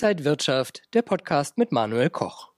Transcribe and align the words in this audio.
Inside 0.00 0.24
Wirtschaft, 0.24 0.82
der 0.94 1.02
Podcast 1.02 1.58
mit 1.58 1.72
Manuel 1.72 2.08
Koch. 2.08 2.50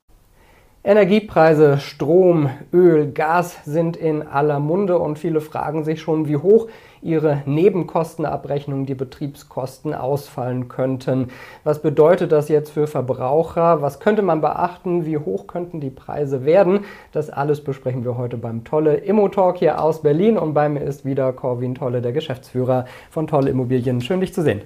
Energiepreise, 0.85 1.79
Strom, 1.79 2.51
Öl, 2.71 3.13
Gas 3.13 3.65
sind 3.65 3.97
in 3.97 4.21
aller 4.21 4.61
Munde 4.61 4.99
und 4.99 5.19
viele 5.19 5.41
fragen 5.41 5.83
sich 5.83 6.03
schon, 6.03 6.29
wie 6.29 6.37
hoch 6.37 6.69
ihre 7.01 7.43
Nebenkostenabrechnung, 7.47 8.85
die 8.85 8.95
Betriebskosten 8.95 9.95
ausfallen 9.95 10.69
könnten. 10.69 11.29
Was 11.65 11.81
bedeutet 11.81 12.31
das 12.31 12.51
jetzt 12.51 12.73
für 12.73 12.87
Verbraucher? 12.87 13.81
Was 13.81 14.01
könnte 14.01 14.21
man 14.21 14.43
beachten? 14.43 15.07
Wie 15.07 15.17
hoch 15.17 15.47
könnten 15.47 15.81
die 15.81 15.89
Preise 15.89 16.45
werden? 16.45 16.81
Das 17.13 17.31
alles 17.31 17.65
besprechen 17.65 18.05
wir 18.05 18.19
heute 18.19 18.37
beim 18.37 18.65
Tolle 18.65 18.97
Immo 18.97 19.31
Talk 19.31 19.57
hier 19.57 19.83
aus 19.83 20.03
Berlin 20.03 20.37
und 20.37 20.53
bei 20.53 20.69
mir 20.69 20.83
ist 20.83 21.07
wieder 21.07 21.33
Corwin 21.33 21.75
Tolle, 21.75 22.03
der 22.03 22.13
Geschäftsführer 22.13 22.85
von 23.11 23.27
Tolle 23.27 23.49
Immobilien. 23.49 24.03
Schön 24.03 24.21
dich 24.21 24.35
zu 24.35 24.43
sehen. 24.43 24.61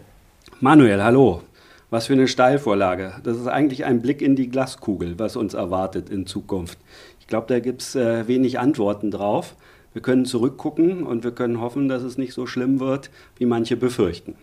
Manuel, 0.59 1.01
hallo. 1.01 1.41
Was 1.95 2.09
für 2.09 2.15
eine 2.15 2.27
Steilvorlage. 2.27 3.13
Das 3.23 3.37
ist 3.37 3.47
eigentlich 3.47 3.85
ein 3.85 4.03
Blick 4.03 4.21
in 4.21 4.35
die 4.35 4.49
Glaskugel, 4.49 5.17
was 5.17 5.37
uns 5.37 5.55
erwartet 5.55 6.11
in 6.11 6.27
Zukunft. 6.27 6.77
Ich 7.21 7.29
glaube, 7.29 7.47
da 7.47 7.61
gibt 7.61 7.83
es 7.83 7.95
äh, 7.95 8.27
wenig 8.27 8.59
Antworten 8.59 9.13
drauf. 9.13 9.55
Wir 9.93 10.03
können 10.03 10.25
zurückgucken 10.25 11.05
und 11.05 11.23
wir 11.23 11.31
können 11.31 11.61
hoffen, 11.61 11.89
dass 11.89 12.03
es 12.03 12.19
nicht 12.19 12.35
so 12.35 12.49
schlimm 12.49 12.81
wird, 12.81 13.11
wie 13.37 13.47
manche 13.47 13.77
befürchten. 13.77 14.35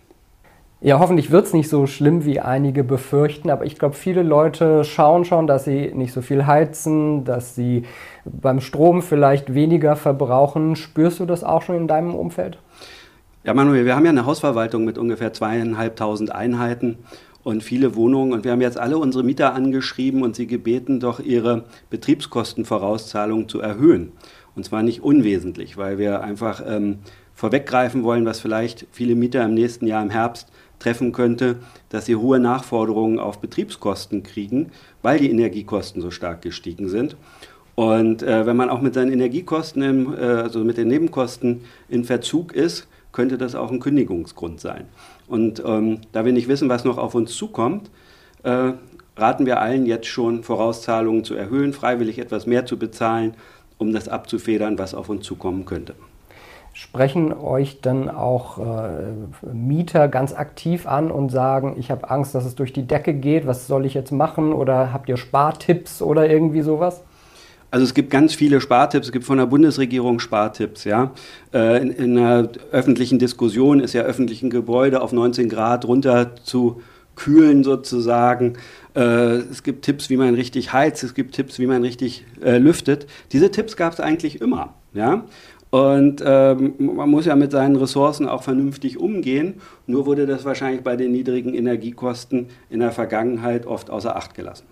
Ja, 0.80 1.00
hoffentlich 1.00 1.30
wird 1.30 1.46
es 1.46 1.52
nicht 1.52 1.68
so 1.68 1.88
schlimm, 1.88 2.24
wie 2.24 2.40
einige 2.40 2.86
befürchten, 2.86 3.50
aber 3.50 3.66
ich 3.66 3.78
glaube, 3.78 3.96
viele 3.96 4.24
Leute 4.24 4.86
schauen 4.86 5.26
schon, 5.26 5.46
dass 5.46 5.66
sie 5.66 5.92
nicht 5.94 6.14
so 6.14 6.22
viel 6.22 6.46
heizen, 6.46 7.26
dass 7.26 7.54
sie 7.54 7.84
beim 8.24 8.62
Strom 8.62 9.02
vielleicht 9.02 9.54
weniger 9.54 9.98
verbrauchen. 9.98 10.78
Spürst 10.78 11.20
du 11.20 11.26
das 11.26 11.44
auch 11.44 11.64
schon 11.64 11.76
in 11.76 11.90
deinem 11.90 12.16
Umfeld? 12.16 12.60
Ja, 13.44 13.54
Manuel, 13.56 13.86
wir 13.86 13.96
haben 13.96 14.06
ja 14.06 14.12
eine 14.12 14.26
Hausverwaltung 14.26 14.86
mit 14.86 14.98
ungefähr 14.98 15.34
zweieinhalbtausend 15.34 16.32
Einheiten 16.32 17.00
und 17.44 17.64
viele 17.64 17.96
Wohnungen. 17.96 18.34
Und 18.34 18.44
wir 18.44 18.52
haben 18.52 18.62
jetzt 18.62 18.78
alle 18.78 18.98
unsere 18.98 19.24
Mieter 19.24 19.54
angeschrieben 19.54 20.24
und 20.24 20.36
sie 20.36 20.48
gebeten, 20.48 21.00
doch 21.00 21.20
ihre 21.20 21.66
Betriebskostenvorauszahlung 21.90 23.50
zu 23.50 23.60
erhöhen. 23.60 24.12
Und 24.56 24.66
zwar 24.66 24.84
nicht 24.84 25.02
unwesentlich, 25.02 25.78
weil 25.78 25.98
wir 25.98 26.22
einfach 26.22 26.62
ähm, 26.66 27.00
vorweggreifen 27.34 28.04
wollen, 28.04 28.26
was 28.26 28.40
vielleicht 28.40 28.86
viele 28.92 29.16
Mieter 29.16 29.44
im 29.44 29.54
nächsten 29.54 29.88
Jahr 29.88 30.04
im 30.04 30.10
Herbst 30.10 30.48
treffen 30.80 31.12
könnte, 31.12 31.58
dass 31.90 32.06
sie 32.06 32.16
hohe 32.16 32.40
Nachforderungen 32.40 33.20
auf 33.20 33.40
Betriebskosten 33.40 34.24
kriegen, 34.24 34.72
weil 35.02 35.20
die 35.20 35.30
Energiekosten 35.30 36.02
so 36.02 36.12
stark 36.12 36.42
gestiegen 36.42 36.90
sind. 36.90 37.16
Und 37.76 38.22
äh, 38.24 38.46
wenn 38.46 38.58
man 38.58 38.70
auch 38.70 38.82
mit 38.82 38.94
seinen 38.94 39.14
Energiekosten, 39.14 39.82
im, 39.82 40.14
äh, 40.14 40.18
also 40.18 40.60
mit 40.60 40.78
den 40.78 40.88
Nebenkosten 40.88 41.62
in 41.88 42.04
Verzug 42.04 42.54
ist, 42.54 42.88
könnte 43.12 43.38
das 43.38 43.56
auch 43.56 43.72
ein 43.72 43.80
Kündigungsgrund 43.80 44.60
sein. 44.60 44.86
Und 45.32 45.64
ähm, 45.66 46.02
da 46.12 46.26
wir 46.26 46.34
nicht 46.34 46.50
wissen, 46.50 46.68
was 46.68 46.84
noch 46.84 46.98
auf 46.98 47.16
uns 47.16 47.34
zukommt, 47.38 47.90
äh, 48.44 48.74
raten 49.16 49.46
wir 49.46 49.62
allen 49.62 49.86
jetzt 49.86 50.08
schon, 50.08 50.44
Vorauszahlungen 50.44 51.24
zu 51.24 51.36
erhöhen, 51.36 51.72
freiwillig 51.72 52.20
etwas 52.20 52.48
mehr 52.48 52.66
zu 52.66 52.78
bezahlen, 52.78 53.36
um 53.78 53.94
das 53.94 54.10
abzufedern, 54.10 54.78
was 54.78 54.94
auf 54.94 55.08
uns 55.08 55.26
zukommen 55.26 55.64
könnte. 55.64 55.96
Sprechen 56.74 57.32
euch 57.32 57.80
dann 57.80 58.10
auch 58.10 58.58
äh, 58.58 59.54
Mieter 59.54 60.10
ganz 60.10 60.34
aktiv 60.34 60.86
an 60.86 61.12
und 61.12 61.30
sagen, 61.30 61.76
ich 61.80 61.92
habe 61.92 62.10
Angst, 62.10 62.36
dass 62.36 62.44
es 62.44 62.56
durch 62.56 62.74
die 62.74 62.86
Decke 62.86 63.14
geht, 63.14 63.48
was 63.48 63.68
soll 63.68 63.86
ich 63.86 63.94
jetzt 63.94 64.12
machen? 64.12 64.52
Oder 64.52 64.92
habt 64.92 65.08
ihr 65.08 65.16
Spartipps 65.16 66.02
oder 66.02 66.30
irgendwie 66.30 66.62
sowas? 66.62 67.04
Also 67.72 67.86
es 67.86 67.94
gibt 67.94 68.10
ganz 68.10 68.36
viele 68.36 68.60
Spartipps, 68.60 69.08
es 69.08 69.12
gibt 69.14 69.26
von 69.26 69.38
der 69.38 69.46
Bundesregierung 69.46 70.20
Spartipps. 70.20 70.84
Ja? 70.84 71.14
Äh, 71.54 71.82
in, 71.82 71.92
in 71.92 72.18
einer 72.18 72.50
öffentlichen 72.72 73.18
Diskussion 73.18 73.80
ist 73.80 73.94
ja 73.94 74.04
öffentlichen 74.04 74.50
Gebäude 74.50 75.02
auf 75.02 75.14
19 75.14 75.48
Grad 75.48 75.86
runter 75.86 76.36
zu 76.44 76.82
kühlen 77.16 77.64
sozusagen. 77.64 78.58
Äh, 78.94 79.38
es 79.50 79.64
gibt 79.64 79.86
Tipps, 79.86 80.10
wie 80.10 80.18
man 80.18 80.36
richtig 80.36 80.74
heizt, 80.74 81.04
es 81.04 81.14
gibt 81.14 81.34
Tipps, 81.34 81.60
wie 81.60 81.68
man 81.68 81.82
richtig 81.82 82.26
äh, 82.44 82.58
lüftet. 82.58 83.08
Diese 83.32 83.52
Tipps 83.52 83.78
gab 83.78 83.94
es 83.94 84.02
eigentlich 84.02 84.42
immer. 84.42 84.74
Ja? 84.94 85.24
Und 85.70 86.22
ähm, 86.26 86.74
man 86.78 87.10
muss 87.10 87.26
ja 87.26 87.38
mit 87.38 87.52
seinen 87.52 87.78
Ressourcen 87.78 88.28
auch 88.28 88.44
vernünftig 88.44 88.98
umgehen. 88.98 89.62
Nur 89.88 90.06
wurde 90.06 90.26
das 90.26 90.44
wahrscheinlich 90.44 90.84
bei 90.84 90.98
den 90.98 91.14
niedrigen 91.14 91.54
Energiekosten 91.54 92.48
in 92.70 92.82
der 92.82 92.92
Vergangenheit 92.92 93.66
oft 93.66 93.90
außer 93.90 94.18
Acht 94.18 94.34
gelassen. 94.34 94.66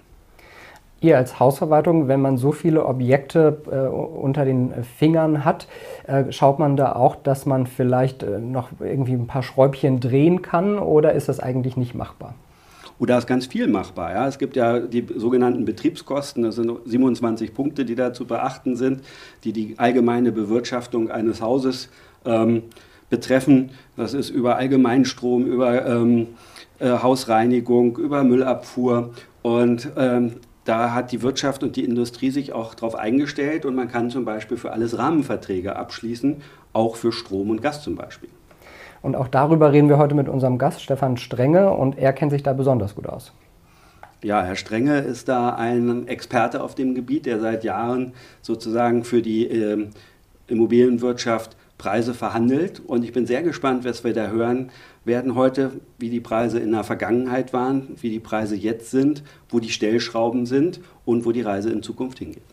Ihr 1.02 1.18
als 1.18 1.40
Hausverwaltung, 1.40 2.08
wenn 2.08 2.22
man 2.22 2.38
so 2.38 2.52
viele 2.52 2.86
Objekte 2.86 3.62
äh, 3.72 3.88
unter 3.88 4.44
den 4.44 4.74
Fingern 4.98 5.46
hat, 5.46 5.68
äh, 6.08 6.32
schaut 6.32 6.60
man 6.60 6.76
da 6.76 6.94
auch, 6.94 7.16
dass 7.16 7.46
man 7.46 7.68
vielleicht 7.68 8.24
äh, 8.24 8.40
noch 8.40 8.70
irgendwie 8.80 9.14
ein 9.14 9.28
paar 9.28 9.44
Schräubchen 9.44 10.02
drehen 10.02 10.42
kann 10.42 10.78
oder 10.78 11.14
ist 11.14 11.30
das 11.30 11.40
eigentlich 11.40 11.78
nicht 11.78 11.96
machbar? 11.96 12.36
Oder 13.00 13.18
ist 13.18 13.28
ganz 13.28 13.46
viel 13.46 13.68
machbar. 13.68 14.12
Ja? 14.12 14.28
Es 14.28 14.38
gibt 14.38 14.58
ja 14.58 14.80
die 14.80 15.08
sogenannten 15.16 15.64
Betriebskosten, 15.64 16.44
das 16.44 16.56
sind 16.56 16.70
27 16.86 17.54
Punkte, 17.54 17.86
die 17.86 17.96
da 17.96 18.12
zu 18.12 18.26
beachten 18.26 18.76
sind, 18.76 19.02
die 19.46 19.54
die 19.54 19.76
allgemeine 19.78 20.34
Bewirtschaftung 20.34 21.10
eines 21.10 21.42
Hauses 21.42 21.90
ähm, 22.26 22.64
betreffen. 23.10 23.72
Das 23.96 24.14
ist 24.14 24.30
über 24.30 24.58
Allgemeinstrom, 24.58 25.46
über 25.46 25.86
ähm, 25.86 26.28
äh, 26.80 26.90
Hausreinigung, 26.90 27.98
über 27.98 28.24
Müllabfuhr. 28.24 29.12
Und 29.44 29.90
ähm, 29.96 30.34
da 30.70 30.94
hat 30.94 31.12
die 31.12 31.24
Wirtschaft 31.24 31.64
und 31.64 31.76
die 31.76 31.84
Industrie 31.84 32.30
sich 32.30 32.54
auch 32.54 32.76
darauf 32.76 32.94
eingestellt 32.94 33.66
und 33.66 33.74
man 33.74 33.88
kann 33.88 34.12
zum 34.12 34.24
Beispiel 34.24 34.56
für 34.56 34.72
alles 34.72 35.00
Rahmenverträge 35.00 35.76
abschließen, 35.76 36.44
auch 36.74 36.96
für 36.96 37.12
Strom 37.12 37.50
und 37.50 37.64
Gas 37.64 37.82
zum 37.82 37.96
Beispiel. 37.96 38.30
Und 39.02 39.16
auch 39.16 39.28
darüber 39.28 39.72
reden 39.72 39.90
wir 39.90 39.98
heute 39.98 40.14
mit 40.14 40.30
unserem 40.30 40.60
Gast 40.60 40.82
Stefan 40.82 41.18
Strenge 41.18 41.72
und 41.72 41.98
er 41.98 42.14
kennt 42.14 42.32
sich 42.32 42.44
da 42.44 42.54
besonders 42.54 42.94
gut 42.94 43.08
aus. 43.08 43.34
Ja, 44.22 44.44
Herr 44.44 44.58
Strenge 44.58 45.00
ist 45.00 45.28
da 45.28 45.56
ein 45.56 46.08
Experte 46.08 46.62
auf 46.62 46.76
dem 46.76 46.94
Gebiet, 46.94 47.26
der 47.26 47.40
seit 47.40 47.64
Jahren 47.64 48.14
sozusagen 48.44 49.04
für 49.04 49.24
die 49.24 49.48
äh, 49.48 49.88
Immobilienwirtschaft 50.48 51.56
Preise 51.80 52.14
verhandelt. 52.14 52.80
Und 52.86 53.04
ich 53.04 53.12
bin 53.12 53.26
sehr 53.26 53.42
gespannt, 53.42 53.86
was 53.86 54.04
wir 54.04 54.14
da 54.14 54.28
hören 54.28 54.70
werden 55.06 55.34
heute, 55.34 55.72
wie 55.98 56.12
die 56.12 56.20
Preise 56.20 56.60
in 56.60 56.72
der 56.72 56.84
Vergangenheit 56.84 57.52
waren, 57.54 57.96
wie 58.00 58.12
die 58.12 58.20
Preise 58.20 58.56
jetzt 58.56 58.92
sind, 58.92 59.24
wo 59.50 59.60
die 59.60 59.72
Stellschrauben 59.72 60.46
sind 60.46 60.82
und 61.06 61.26
wo 61.26 61.32
die 61.32 61.42
Reise 61.42 61.72
in 61.72 61.82
Zukunft 61.82 62.20
hingeht. 62.20 62.44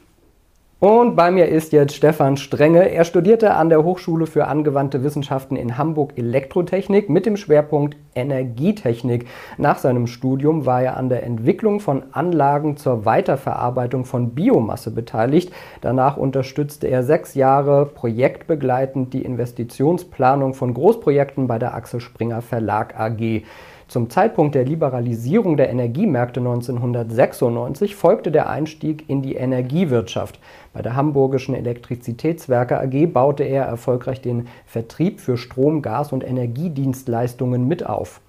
Und 0.79 1.17
bei 1.17 1.31
mir 1.31 1.49
ist 1.49 1.73
jetzt 1.73 1.97
Stefan 1.97 2.37
Strenge. 2.37 2.91
Er 2.91 3.05
studierte 3.05 3.55
an 3.55 3.71
der 3.71 3.83
Hochschule 3.83 4.27
für 4.27 4.47
angewandte 4.47 5.03
Wissenschaften 5.03 5.57
in 5.57 5.79
Hamburg 5.79 6.13
Elektrotechnik 6.17 7.09
mit 7.09 7.25
dem 7.25 7.39
Schwerpunkt 7.39 7.97
Energietechnik. 8.15 9.27
Nach 9.57 9.79
seinem 9.79 10.07
Studium 10.07 10.67
war 10.67 10.83
er 10.83 10.99
an 10.99 11.09
der 11.09 11.23
Entwicklung 11.23 11.81
von 11.81 12.03
Anlagen 12.13 12.77
zur 12.77 13.07
Weiterverarbeitung 13.07 14.05
von 14.05 14.35
Biomasse 14.35 14.91
beteiligt. 14.91 15.51
Danach 15.81 16.19
unterstützte 16.19 16.89
er 16.89 17.03
sechs 17.03 17.35
Jahre 17.35 17.87
projektbegleitend 17.87 19.15
die 19.15 19.23
Investitionsplanung 19.23 20.53
von 20.53 20.75
Großprojekten 20.75 21.47
bei 21.47 21.59
der 21.59 21.75
Axel 21.75 22.01
Springer 22.01 22.43
Verlag 22.43 23.01
AG. 23.01 23.45
Zum 23.89 24.11
Zeitpunkt 24.11 24.57
der 24.57 24.65
Liberalisierung 24.65 25.57
der 25.57 25.71
Energiemärkte 25.71 26.41
1996 26.41 27.95
folgte 27.95 28.33
der 28.33 28.51
Einstieg 28.51 29.09
in 29.09 29.23
die 29.23 29.37
Energiewirtschaft. 29.37 30.41
Bei 30.73 30.83
der 30.83 30.97
Hamburgischen 30.97 31.55
Elektrizitätswerke 31.55 32.81
AG 32.81 33.07
baute 33.13 33.45
er 33.45 33.65
erfolgreich 33.65 34.21
den 34.21 34.49
Vertrieb 34.67 35.21
für 35.21 35.37
Strom, 35.37 35.83
Gas 35.83 36.13
und 36.13 36.25
Energiedienstleistungen 36.25 37.69
mit 37.69 37.87
auf. 37.87 38.21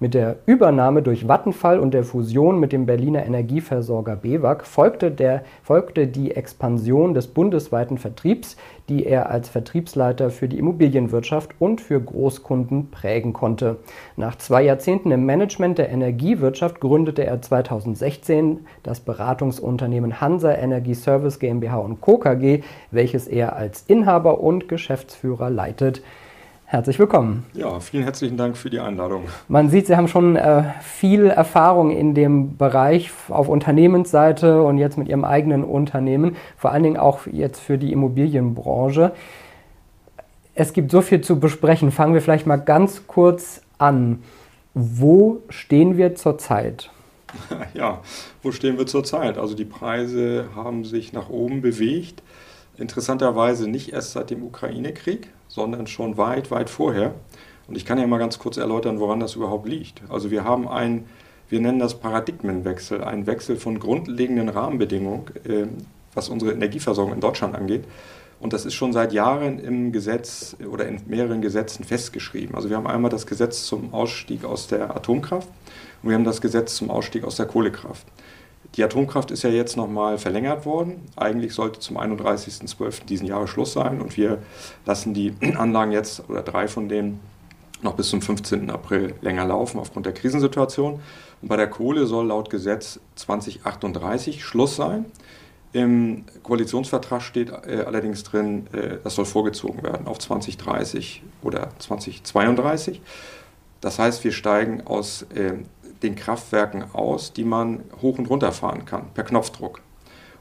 Mit 0.00 0.14
der 0.14 0.36
Übernahme 0.46 1.02
durch 1.02 1.28
Vattenfall 1.28 1.78
und 1.78 1.94
der 1.94 2.04
Fusion 2.04 2.58
mit 2.58 2.72
dem 2.72 2.86
Berliner 2.86 3.24
Energieversorger 3.24 4.16
BEWAG 4.16 4.64
folgte, 4.64 5.10
der, 5.10 5.44
folgte 5.62 6.06
die 6.06 6.32
Expansion 6.32 7.14
des 7.14 7.28
bundesweiten 7.28 7.98
Vertriebs, 7.98 8.56
die 8.88 9.06
er 9.06 9.30
als 9.30 9.48
Vertriebsleiter 9.48 10.30
für 10.30 10.48
die 10.48 10.58
Immobilienwirtschaft 10.58 11.52
und 11.58 11.80
für 11.80 12.00
Großkunden 12.00 12.90
prägen 12.90 13.32
konnte. 13.32 13.76
Nach 14.16 14.36
zwei 14.36 14.62
Jahrzehnten 14.62 15.12
im 15.12 15.24
Management 15.24 15.78
der 15.78 15.90
Energiewirtschaft 15.90 16.80
gründete 16.80 17.24
er 17.24 17.40
2016 17.40 18.66
das 18.82 19.00
Beratungsunternehmen 19.00 20.20
Hansa 20.20 20.52
Energy 20.52 20.94
Service 20.94 21.38
GmbH 21.38 21.78
und 21.78 22.00
Co. 22.00 22.18
KG, 22.18 22.62
welches 22.90 23.28
er 23.28 23.56
als 23.56 23.84
Inhaber 23.86 24.40
und 24.40 24.68
Geschäftsführer 24.68 25.48
leitet. 25.48 26.02
Herzlich 26.72 26.98
willkommen. 26.98 27.44
Ja, 27.52 27.80
vielen 27.80 28.04
herzlichen 28.04 28.38
Dank 28.38 28.56
für 28.56 28.70
die 28.70 28.80
Einladung. 28.80 29.24
Man 29.46 29.68
sieht, 29.68 29.88
Sie 29.88 29.94
haben 29.94 30.08
schon 30.08 30.36
äh, 30.36 30.72
viel 30.80 31.26
Erfahrung 31.26 31.90
in 31.90 32.14
dem 32.14 32.56
Bereich 32.56 33.10
auf 33.28 33.50
Unternehmensseite 33.50 34.62
und 34.62 34.78
jetzt 34.78 34.96
mit 34.96 35.06
Ihrem 35.06 35.26
eigenen 35.26 35.64
Unternehmen, 35.64 36.34
vor 36.56 36.72
allen 36.72 36.82
Dingen 36.82 36.96
auch 36.96 37.26
jetzt 37.26 37.60
für 37.60 37.76
die 37.76 37.92
Immobilienbranche. 37.92 39.12
Es 40.54 40.72
gibt 40.72 40.90
so 40.90 41.02
viel 41.02 41.20
zu 41.20 41.38
besprechen. 41.38 41.90
Fangen 41.90 42.14
wir 42.14 42.22
vielleicht 42.22 42.46
mal 42.46 42.56
ganz 42.56 43.06
kurz 43.06 43.60
an. 43.76 44.22
Wo 44.72 45.42
stehen 45.50 45.98
wir 45.98 46.14
zurzeit? 46.14 46.90
Ja, 47.74 48.00
wo 48.42 48.50
stehen 48.50 48.78
wir 48.78 48.86
zurzeit? 48.86 49.36
Also 49.36 49.54
die 49.54 49.66
Preise 49.66 50.46
haben 50.56 50.86
sich 50.86 51.12
nach 51.12 51.28
oben 51.28 51.60
bewegt. 51.60 52.22
Interessanterweise 52.78 53.68
nicht 53.68 53.92
erst 53.92 54.12
seit 54.12 54.30
dem 54.30 54.42
Ukraine-Krieg, 54.42 55.28
sondern 55.52 55.86
schon 55.86 56.16
weit, 56.16 56.50
weit 56.50 56.70
vorher. 56.70 57.14
Und 57.68 57.76
ich 57.76 57.84
kann 57.84 57.98
ja 57.98 58.06
mal 58.06 58.18
ganz 58.18 58.38
kurz 58.38 58.56
erläutern, 58.56 59.00
woran 59.00 59.20
das 59.20 59.36
überhaupt 59.36 59.68
liegt. 59.68 60.02
Also 60.08 60.30
wir 60.30 60.44
haben 60.44 60.66
ein, 60.66 61.04
Wir 61.50 61.60
nennen 61.60 61.78
das 61.78 62.00
Paradigmenwechsel, 62.00 63.04
ein 63.04 63.26
Wechsel 63.26 63.56
von 63.56 63.78
grundlegenden 63.78 64.48
Rahmenbedingungen, 64.48 65.24
äh, 65.44 65.66
was 66.14 66.30
unsere 66.30 66.52
Energieversorgung 66.52 67.12
in 67.12 67.20
Deutschland 67.20 67.54
angeht. 67.54 67.84
Und 68.40 68.54
das 68.54 68.64
ist 68.64 68.72
schon 68.72 68.94
seit 68.94 69.12
Jahren 69.12 69.58
im 69.58 69.92
Gesetz 69.92 70.56
oder 70.72 70.88
in 70.88 71.00
mehreren 71.06 71.42
Gesetzen 71.42 71.84
festgeschrieben. 71.84 72.54
Also 72.54 72.70
wir 72.70 72.78
haben 72.78 72.86
einmal 72.86 73.10
das 73.10 73.26
Gesetz 73.26 73.66
zum 73.66 73.92
Ausstieg 73.92 74.44
aus 74.46 74.66
der 74.66 74.96
Atomkraft 74.96 75.48
und 76.02 76.08
wir 76.08 76.16
haben 76.16 76.24
das 76.24 76.40
Gesetz 76.40 76.74
zum 76.74 76.90
Ausstieg 76.90 77.24
aus 77.24 77.36
der 77.36 77.46
Kohlekraft. 77.46 78.06
Die 78.76 78.82
Atomkraft 78.82 79.30
ist 79.30 79.42
ja 79.42 79.50
jetzt 79.50 79.76
nochmal 79.76 80.16
verlängert 80.16 80.64
worden. 80.64 81.02
Eigentlich 81.16 81.52
sollte 81.52 81.80
zum 81.80 81.98
31.12. 81.98 83.04
diesen 83.04 83.26
Jahres 83.26 83.50
Schluss 83.50 83.74
sein 83.74 84.00
und 84.00 84.16
wir 84.16 84.38
lassen 84.86 85.12
die 85.12 85.34
Anlagen 85.56 85.92
jetzt 85.92 86.28
oder 86.28 86.42
drei 86.42 86.68
von 86.68 86.88
denen 86.88 87.20
noch 87.82 87.94
bis 87.94 88.08
zum 88.08 88.22
15. 88.22 88.70
April 88.70 89.14
länger 89.20 89.44
laufen 89.44 89.78
aufgrund 89.78 90.06
der 90.06 90.14
Krisensituation. 90.14 91.00
Und 91.42 91.48
bei 91.48 91.56
der 91.56 91.68
Kohle 91.68 92.06
soll 92.06 92.28
laut 92.28 92.48
Gesetz 92.48 93.00
2038 93.16 94.42
Schluss 94.42 94.76
sein. 94.76 95.04
Im 95.72 96.24
Koalitionsvertrag 96.42 97.22
steht 97.22 97.50
äh, 97.50 97.84
allerdings 97.86 98.22
drin, 98.22 98.66
äh, 98.72 98.98
das 99.02 99.14
soll 99.14 99.24
vorgezogen 99.24 99.82
werden 99.82 100.06
auf 100.06 100.18
2030 100.18 101.22
oder 101.42 101.70
2032. 101.78 103.00
Das 103.80 103.98
heißt, 103.98 104.22
wir 104.22 104.32
steigen 104.32 104.86
aus 104.86 105.22
äh, 105.34 105.54
den 106.02 106.14
Kraftwerken 106.14 106.84
aus, 106.92 107.32
die 107.32 107.44
man 107.44 107.84
hoch 108.00 108.18
und 108.18 108.28
runter 108.28 108.52
fahren 108.52 108.84
kann, 108.84 109.12
per 109.14 109.24
Knopfdruck. 109.24 109.82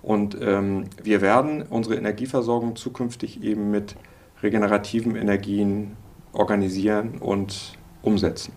Und 0.02 0.38
ähm, 0.42 0.86
wir 1.02 1.22
werden 1.22 1.64
unsere 1.64 1.96
Energieversorgung 1.96 2.76
zukünftig 2.76 3.44
eben 3.44 3.70
mit 3.70 3.96
regenerativen 4.42 5.16
Energien 5.16 5.96
organisieren 6.34 7.20
und 7.20 7.78
umsetzen. 8.02 8.54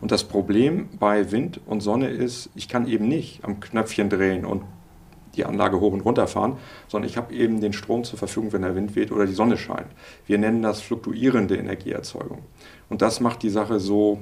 Und 0.00 0.10
das 0.10 0.24
Problem 0.24 0.88
bei 0.98 1.30
Wind 1.30 1.60
und 1.64 1.80
Sonne 1.80 2.08
ist, 2.08 2.50
ich 2.54 2.68
kann 2.68 2.88
eben 2.88 3.08
nicht 3.08 3.44
am 3.44 3.60
Knöpfchen 3.60 4.10
drehen 4.10 4.44
und 4.44 4.64
die 5.36 5.46
Anlage 5.46 5.80
hoch 5.80 5.92
und 5.92 6.02
runter 6.02 6.26
fahren, 6.26 6.58
sondern 6.88 7.08
ich 7.08 7.16
habe 7.16 7.32
eben 7.32 7.60
den 7.60 7.72
Strom 7.72 8.04
zur 8.04 8.18
Verfügung, 8.18 8.52
wenn 8.52 8.62
der 8.62 8.74
Wind 8.74 8.94
weht 8.96 9.12
oder 9.12 9.26
die 9.26 9.32
Sonne 9.32 9.56
scheint. 9.56 9.86
Wir 10.26 10.38
nennen 10.38 10.60
das 10.60 10.80
fluktuierende 10.80 11.56
Energieerzeugung. 11.56 12.42
Und 12.90 13.00
das 13.00 13.20
macht 13.20 13.42
die 13.42 13.48
Sache 13.48 13.80
so, 13.80 14.18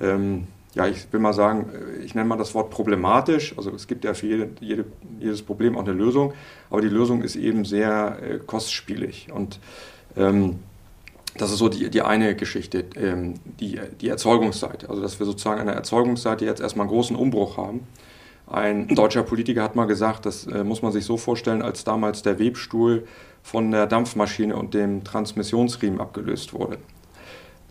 ähm, 0.00 0.46
ja, 0.74 0.86
ich 0.86 1.12
will 1.12 1.20
mal 1.20 1.34
sagen, 1.34 1.70
ich 2.04 2.14
nenne 2.14 2.28
mal 2.28 2.36
das 2.36 2.54
Wort 2.54 2.70
problematisch. 2.70 3.56
Also 3.56 3.70
es 3.70 3.86
gibt 3.86 4.04
ja 4.04 4.14
für 4.14 4.26
jede, 4.26 4.48
jede, 4.60 4.84
jedes 5.20 5.42
Problem 5.42 5.76
auch 5.76 5.82
eine 5.82 5.92
Lösung, 5.92 6.32
aber 6.70 6.80
die 6.80 6.88
Lösung 6.88 7.22
ist 7.22 7.36
eben 7.36 7.64
sehr 7.64 8.18
äh, 8.22 8.38
kostspielig. 8.38 9.28
Und 9.32 9.60
ähm, 10.16 10.60
das 11.36 11.50
ist 11.50 11.58
so 11.58 11.68
die, 11.68 11.90
die 11.90 12.02
eine 12.02 12.34
Geschichte, 12.36 12.84
ähm, 12.96 13.34
die, 13.60 13.80
die 14.00 14.08
Erzeugungsseite. 14.08 14.88
Also 14.88 15.02
dass 15.02 15.18
wir 15.18 15.26
sozusagen 15.26 15.60
an 15.60 15.66
der 15.66 15.76
Erzeugungsseite 15.76 16.44
jetzt 16.44 16.60
erstmal 16.60 16.84
einen 16.84 16.94
großen 16.94 17.16
Umbruch 17.16 17.56
haben 17.56 17.86
ein 18.52 18.88
deutscher 18.88 19.22
Politiker 19.22 19.62
hat 19.62 19.76
mal 19.76 19.86
gesagt, 19.86 20.26
das 20.26 20.46
äh, 20.46 20.62
muss 20.62 20.82
man 20.82 20.92
sich 20.92 21.06
so 21.06 21.16
vorstellen, 21.16 21.62
als 21.62 21.84
damals 21.84 22.22
der 22.22 22.38
Webstuhl 22.38 23.06
von 23.42 23.70
der 23.70 23.86
Dampfmaschine 23.86 24.54
und 24.54 24.74
dem 24.74 25.04
Transmissionsriemen 25.04 26.00
abgelöst 26.00 26.52
wurde. 26.52 26.76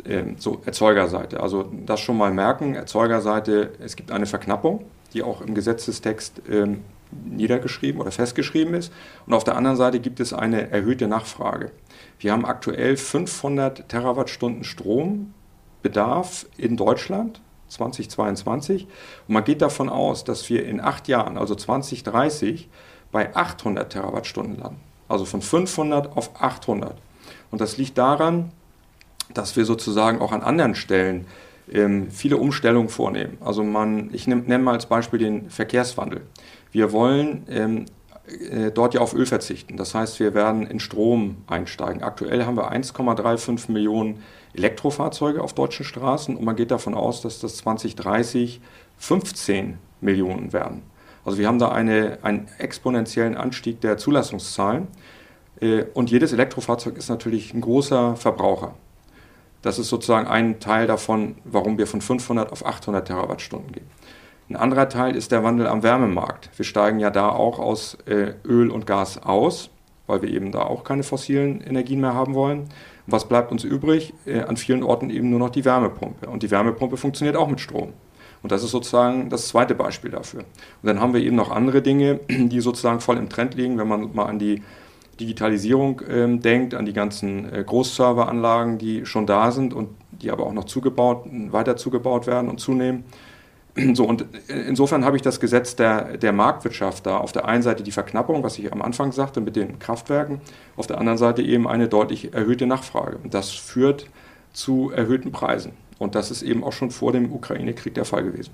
Ähm, 0.06 0.36
so 0.38 0.62
Erzeugerseite. 0.66 1.40
Also 1.42 1.70
das 1.86 2.00
schon 2.00 2.18
mal 2.18 2.32
merken, 2.32 2.76
Erzeugerseite, 2.76 3.72
es 3.80 3.96
gibt 3.96 4.12
eine 4.12 4.26
Verknappung, 4.26 4.86
die 5.14 5.24
auch 5.24 5.42
im 5.42 5.54
Gesetzestext 5.54 6.42
ähm, 6.50 6.82
niedergeschrieben 7.12 8.02
oder 8.02 8.12
festgeschrieben 8.12 8.74
ist. 8.74 8.92
Und 9.26 9.34
auf 9.34 9.44
der 9.44 9.56
anderen 9.56 9.78
Seite 9.78 10.00
gibt 10.00 10.20
es 10.20 10.34
eine 10.34 10.72
erhöhte 10.72 11.08
Nachfrage. 11.08 11.72
Wir 12.20 12.32
haben 12.32 12.46
aktuell 12.46 12.98
500 12.98 13.90
Terawattstunden 13.90 14.64
Strombedarf 14.64 16.46
in 16.58 16.78
Deutschland 16.78 17.42
2022. 17.68 18.88
Und 19.28 19.34
man 19.34 19.44
geht 19.44 19.62
davon 19.62 19.90
aus, 19.90 20.24
dass 20.24 20.50
wir 20.50 20.66
in 20.66 20.80
acht 20.80 21.08
Jahren, 21.08 21.38
also 21.38 21.56
2030, 21.56 22.70
bei 23.12 23.36
800 23.36 23.92
Terawattstunden 23.92 24.58
landen. 24.58 24.80
Also 25.08 25.26
von 25.26 25.42
500 25.42 26.16
auf 26.16 26.42
800. 26.42 26.96
Und 27.52 27.60
das 27.60 27.78
liegt 27.78 27.98
daran, 27.98 28.52
dass 29.34 29.56
wir 29.56 29.66
sozusagen 29.66 30.20
auch 30.20 30.32
an 30.32 30.42
anderen 30.42 30.76
Stellen 30.76 31.26
ähm, 31.72 32.12
viele 32.12 32.38
Umstellungen 32.38 32.90
vornehmen. 32.90 33.38
Also 33.40 33.64
man, 33.64 34.10
ich 34.14 34.28
nenne 34.28 34.60
mal 34.60 34.74
als 34.74 34.86
Beispiel 34.86 35.20
den 35.20 35.50
Verkehrswandel. 35.50 36.22
Wir 36.72 36.92
wollen 36.92 37.44
ähm, 37.50 37.86
äh, 38.28 38.72
dort 38.72 38.94
ja 38.94 39.02
auf 39.02 39.14
Öl 39.14 39.26
verzichten. 39.26 39.78
Das 39.78 39.96
heißt, 39.96 40.20
wir 40.20 40.34
werden 40.34 40.66
in 40.66 40.80
Strom 40.80 41.38
einsteigen. 41.48 42.04
Aktuell 42.04 42.46
haben 42.46 42.58
wir 42.58 42.72
1,35 42.72 43.72
Millionen 43.72 44.24
Elektrofahrzeuge 44.54 45.42
auf 45.42 45.54
deutschen 45.54 45.86
Straßen 45.86 46.36
und 46.36 46.44
man 46.44 46.56
geht 46.56 46.72
davon 46.72 46.94
aus, 46.94 47.22
dass 47.22 47.40
das 47.40 47.58
2030 47.58 48.62
15 48.98 49.80
Millionen 50.02 50.54
werden. 50.54 50.84
Also 51.26 51.38
wir 51.38 51.48
haben 51.48 51.60
da 51.60 51.70
eine, 51.70 52.20
einen 52.22 52.48
exponentiellen 52.58 53.36
Anstieg 53.36 53.82
der 53.82 53.98
Zulassungszahlen 53.98 54.88
äh, 55.60 55.84
und 55.94 56.12
jedes 56.12 56.34
Elektrofahrzeug 56.34 56.98
ist 56.98 57.10
natürlich 57.10 57.54
ein 57.54 57.62
großer 57.62 58.16
Verbraucher. 58.16 58.76
Das 59.62 59.78
ist 59.78 59.90
sozusagen 59.90 60.28
ein 60.28 60.60
Teil 60.60 60.88
davon, 60.88 61.36
warum 61.44 61.78
wir 61.78 61.88
von 61.88 62.02
500 62.02 62.52
auf 62.52 62.66
800 62.66 63.08
Terawattstunden 63.08 63.72
gehen. 63.72 63.86
Ein 64.50 64.56
anderer 64.56 64.90
Teil 64.90 65.16
ist 65.16 65.32
der 65.32 65.44
Wandel 65.44 65.68
am 65.68 65.84
Wärmemarkt. 65.84 66.50
Wir 66.58 66.66
steigen 66.66 67.00
ja 67.00 67.10
da 67.10 67.30
auch 67.30 67.60
aus 67.60 67.98
äh, 68.06 68.34
Öl 68.44 68.70
und 68.70 68.86
Gas 68.86 69.22
aus, 69.24 69.70
weil 70.08 70.22
wir 70.24 70.30
eben 70.30 70.52
da 70.52 70.64
auch 70.64 70.84
keine 70.84 71.04
fossilen 71.04 71.62
Energien 71.62 72.02
mehr 72.02 72.14
haben 72.14 72.34
wollen. 72.34 72.68
Was 73.08 73.28
bleibt 73.28 73.52
uns 73.52 73.64
übrig? 73.64 74.14
Äh, 74.26 74.42
an 74.42 74.58
vielen 74.58 74.84
Orten 74.84 75.10
eben 75.10 75.30
nur 75.30 75.40
noch 75.40 75.52
die 75.52 75.64
Wärmepumpe. 75.64 76.30
Und 76.30 76.44
die 76.44 76.52
Wärmepumpe 76.52 76.98
funktioniert 76.98 77.38
auch 77.38 77.48
mit 77.48 77.62
Strom. 77.62 77.94
Und 78.44 78.52
das 78.52 78.64
ist 78.64 78.72
sozusagen 78.72 79.30
das 79.30 79.48
zweite 79.48 79.76
Beispiel 79.76 80.12
dafür. 80.12 80.42
Und 80.42 80.88
dann 80.88 81.00
haben 81.00 81.14
wir 81.14 81.22
eben 81.22 81.36
noch 81.36 81.52
andere 81.52 81.82
Dinge, 81.82 82.20
die 82.30 82.60
sozusagen 82.60 83.00
voll 83.00 83.18
im 83.18 83.30
Trend 83.30 83.54
liegen, 83.54 83.78
wenn 83.78 83.88
man 83.88 84.14
mal 84.14 84.26
an 84.26 84.40
die 84.40 84.64
Digitalisierung 85.22 86.02
ähm, 86.10 86.42
denkt, 86.42 86.74
an 86.74 86.86
die 86.86 86.94
ganzen 86.94 87.54
äh, 87.54 87.64
Großserveranlagen, 87.64 88.78
die 88.78 89.06
schon 89.06 89.28
da 89.28 89.52
sind 89.52 89.74
und 89.74 89.90
die 90.12 90.32
aber 90.32 90.48
auch 90.48 90.54
noch 90.54 90.66
zugebaut, 90.66 91.26
weiter 91.52 91.78
zugebaut 91.78 92.28
werden 92.28 92.50
und 92.50 92.60
zunehmen. 92.60 93.04
So, 93.94 94.04
und 94.04 94.26
insofern 94.50 95.06
habe 95.06 95.16
ich 95.16 95.22
das 95.22 95.40
Gesetz 95.40 95.78
der, 95.78 96.18
der 96.18 96.34
Marktwirtschaft 96.34 97.06
da. 97.06 97.20
Auf 97.20 97.32
der 97.32 97.46
einen 97.46 97.64
Seite 97.64 97.84
die 97.84 97.94
Verknappung, 97.94 98.44
was 98.44 98.60
ich 98.60 98.70
am 98.74 98.82
Anfang 98.82 99.14
sagte, 99.14 99.40
mit 99.40 99.56
den 99.56 99.80
Kraftwerken, 99.80 100.42
auf 100.76 100.88
der 100.88 100.98
anderen 100.98 101.18
Seite 101.18 101.42
eben 101.42 101.70
eine 101.70 101.88
deutlich 101.88 102.34
erhöhte 102.34 102.66
Nachfrage. 102.66 103.18
Und 103.24 103.34
das 103.34 103.50
führt 103.52 104.08
zu 104.52 104.92
erhöhten 104.94 105.32
Preisen. 105.32 105.72
Und 106.00 106.16
das 106.16 106.32
ist 106.32 106.42
eben 106.42 106.66
auch 106.66 106.74
schon 106.74 106.92
vor 106.92 107.14
dem 107.14 107.32
Ukraine-Krieg 107.32 107.94
der 107.94 108.04
Fall 108.04 108.24
gewesen. 108.24 108.52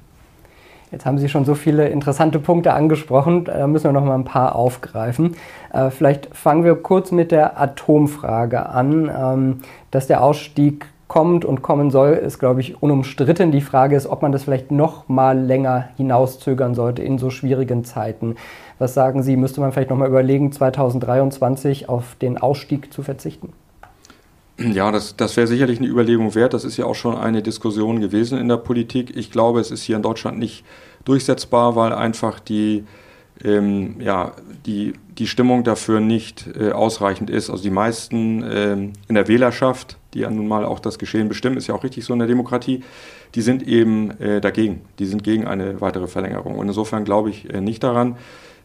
Jetzt 0.92 1.06
haben 1.06 1.18
Sie 1.18 1.28
schon 1.28 1.44
so 1.44 1.54
viele 1.54 1.90
interessante 1.90 2.40
Punkte 2.40 2.74
angesprochen, 2.74 3.44
da 3.44 3.68
müssen 3.68 3.86
wir 3.86 3.92
noch 3.92 4.06
mal 4.06 4.16
ein 4.16 4.24
paar 4.24 4.56
aufgreifen. 4.56 5.36
Äh, 5.74 5.90
vielleicht 5.90 6.34
fangen 6.34 6.64
wir 6.64 6.76
kurz 6.76 7.12
mit 7.12 7.32
der 7.32 7.60
Atomfrage 7.60 8.70
an, 8.70 9.12
ähm, 9.14 9.62
dass 9.92 10.08
der 10.08 10.24
Ausstieg 10.24 10.86
kommt 11.10 11.46
und 11.46 11.62
kommen 11.62 11.90
soll, 11.90 12.12
ist, 12.12 12.40
glaube 12.40 12.62
ich, 12.62 12.82
unumstritten. 12.82 13.52
Die 13.52 13.62
Frage 13.62 13.96
ist, 13.96 14.08
ob 14.08 14.22
man 14.22 14.32
das 14.32 14.44
vielleicht 14.44 14.72
noch 14.72 15.08
mal 15.08 15.38
länger 15.38 15.90
hinauszögern 15.98 16.76
sollte 16.76 17.02
in 17.02 17.18
so 17.18 17.30
schwierigen 17.30 17.84
Zeiten. 17.84 18.36
Was 18.80 18.94
sagen 18.94 19.24
Sie, 19.24 19.38
müsste 19.38 19.62
man 19.62 19.72
vielleicht 19.72 19.90
noch 19.90 19.98
mal 19.98 20.08
überlegen, 20.08 20.52
2023 20.52 21.90
auf 21.90 22.16
den 22.16 22.38
Ausstieg 22.38 22.94
zu 22.94 23.04
verzichten? 23.04 23.54
Ja, 24.60 24.92
das, 24.92 25.16
das 25.16 25.38
wäre 25.38 25.46
sicherlich 25.48 25.80
eine 25.80 25.88
Überlegung 25.88 26.34
wert. 26.34 26.54
Das 26.54 26.66
ist 26.66 26.78
ja 26.78 26.86
auch 26.86 26.96
schon 26.96 27.16
eine 27.16 27.44
Diskussion 27.44 28.00
gewesen 28.00 28.40
in 28.40 28.48
der 28.48 28.58
Politik. 28.58 29.16
Ich 29.16 29.32
glaube, 29.32 29.60
es 29.60 29.70
ist 29.70 29.84
hier 29.84 29.96
in 29.96 30.02
Deutschland 30.02 30.40
nicht 30.40 30.66
durchsetzbar, 31.06 31.76
weil 31.76 31.94
einfach 31.94 32.40
die 32.40 32.84
ähm, 33.44 33.96
ja, 34.00 34.34
die, 34.66 34.94
die 35.18 35.28
Stimmung 35.28 35.64
dafür 35.64 36.00
nicht 36.00 36.46
äh, 36.60 36.72
ausreichend 36.72 37.30
ist. 37.30 37.50
Also 37.50 37.64
die 37.64 37.70
meisten 37.70 38.44
ähm, 38.50 38.94
in 39.08 39.16
der 39.16 39.28
Wählerschaft, 39.28 39.98
die 40.14 40.20
ja 40.20 40.30
nun 40.30 40.48
mal 40.48 40.66
auch 40.66 40.80
das 40.80 40.98
Geschehen 40.98 41.30
bestimmen, 41.30 41.58
ist 41.58 41.68
ja 41.68 41.76
auch 41.76 41.84
richtig 41.84 42.06
so 42.06 42.14
in 42.14 42.20
der 42.20 42.28
Demokratie, 42.28 42.84
die 43.36 43.42
sind 43.42 43.68
eben 43.68 44.12
äh, 44.20 44.42
dagegen. 44.42 44.82
Die 45.00 45.06
sind 45.06 45.24
gegen 45.24 45.46
eine 45.46 45.82
weitere 45.82 46.08
Verlängerung. 46.08 46.58
Und 46.58 46.68
insofern 46.68 47.04
glaube 47.04 47.30
ich 47.30 47.54
äh, 47.54 47.62
nicht 47.62 47.84
daran. 47.84 48.18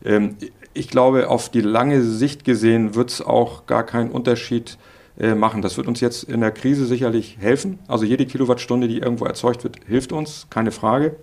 Ähm, 0.05 0.37
ich 0.75 0.89
glaube, 0.89 1.29
auf 1.29 1.51
die 1.51 1.61
lange 1.61 2.03
Sicht 2.03 2.45
gesehen 2.45 2.95
wird 2.95 3.11
es 3.11 3.21
auch 3.21 3.67
gar 3.67 3.85
keinen 3.85 4.11
Unterschied 4.11 4.79
äh, 5.19 5.35
machen. 5.35 5.63
Das 5.63 5.77
wird 5.77 5.87
uns 5.87 6.01
jetzt 6.01 6.25
in 6.25 6.41
der 6.41 6.51
Krise 6.51 6.87
sicherlich 6.87 7.37
helfen. 7.39 7.79
Also 7.89 8.05
jede 8.05 8.27
Kilowattstunde, 8.27 8.89
die 8.89 8.99
irgendwo 8.99 9.25
erzeugt 9.27 9.65
wird, 9.65 9.77
hilft 9.87 10.13
uns, 10.13 10.47
keine 10.51 10.71
Frage. 10.71 11.17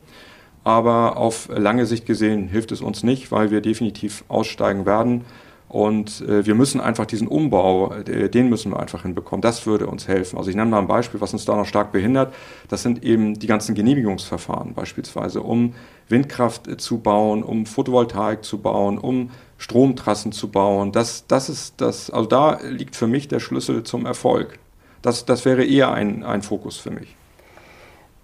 Aber 0.63 1.17
auf 1.17 1.50
lange 1.51 1.86
Sicht 1.86 2.05
gesehen 2.05 2.48
hilft 2.48 2.72
es 2.72 2.81
uns 2.81 3.03
nicht, 3.03 3.31
weil 3.31 3.50
wir 3.50 3.62
definitiv 3.62 4.24
aussteigen 4.27 4.86
werden. 4.86 5.25
Und 5.69 6.22
äh, 6.22 6.48
wir 6.48 6.55
müssen 6.55 6.81
einfach 6.81 7.05
diesen 7.05 7.27
Umbau, 7.27 7.93
äh, 7.93 8.27
den 8.27 8.50
müssen 8.50 8.72
wir 8.72 8.79
einfach 8.79 9.03
hinbekommen. 9.03 9.41
Das 9.41 9.67
würde 9.67 9.86
uns 9.86 10.08
helfen. 10.08 10.38
Also 10.38 10.50
ich 10.50 10.55
nenne 10.55 10.72
mal 10.72 10.79
ein 10.79 10.88
Beispiel, 10.88 11.22
was 11.22 11.31
uns 11.31 11.46
da 11.46 11.55
noch 11.55 11.67
stark 11.67 11.91
behindert. 11.91 12.34
Das 12.67 12.81
sind 12.81 13.03
eben 13.03 13.38
die 13.38 13.46
ganzen 13.46 13.75
Genehmigungsverfahren 13.75 14.74
beispielsweise, 14.74 15.41
um 15.41 15.75
Windkraft 16.08 16.67
äh, 16.67 16.77
zu 16.77 16.98
bauen, 16.98 17.43
um 17.43 17.67
Photovoltaik 17.67 18.43
zu 18.43 18.58
bauen, 18.58 18.98
um 18.98 19.29
Stromtrassen 19.60 20.32
zu 20.32 20.50
bauen. 20.50 20.92
Das, 20.92 21.28
das 21.28 21.50
ist 21.50 21.75
das, 21.78 22.10
also 22.10 22.28
da 22.28 22.60
liegt 22.63 22.96
für 22.96 23.08
mich 23.08 23.28
der 23.28 23.39
Schlüssel 23.39 23.84
zum 23.84 24.06
Erfolg. 24.06 24.58
Das, 25.01 25.25
das 25.25 25.46
wäre 25.46 25.63
eher 25.63 25.92
ein, 25.92 26.24
ein 26.24 26.42
Fokus 26.42 26.78
für 26.78 26.92
mich. 26.92 27.16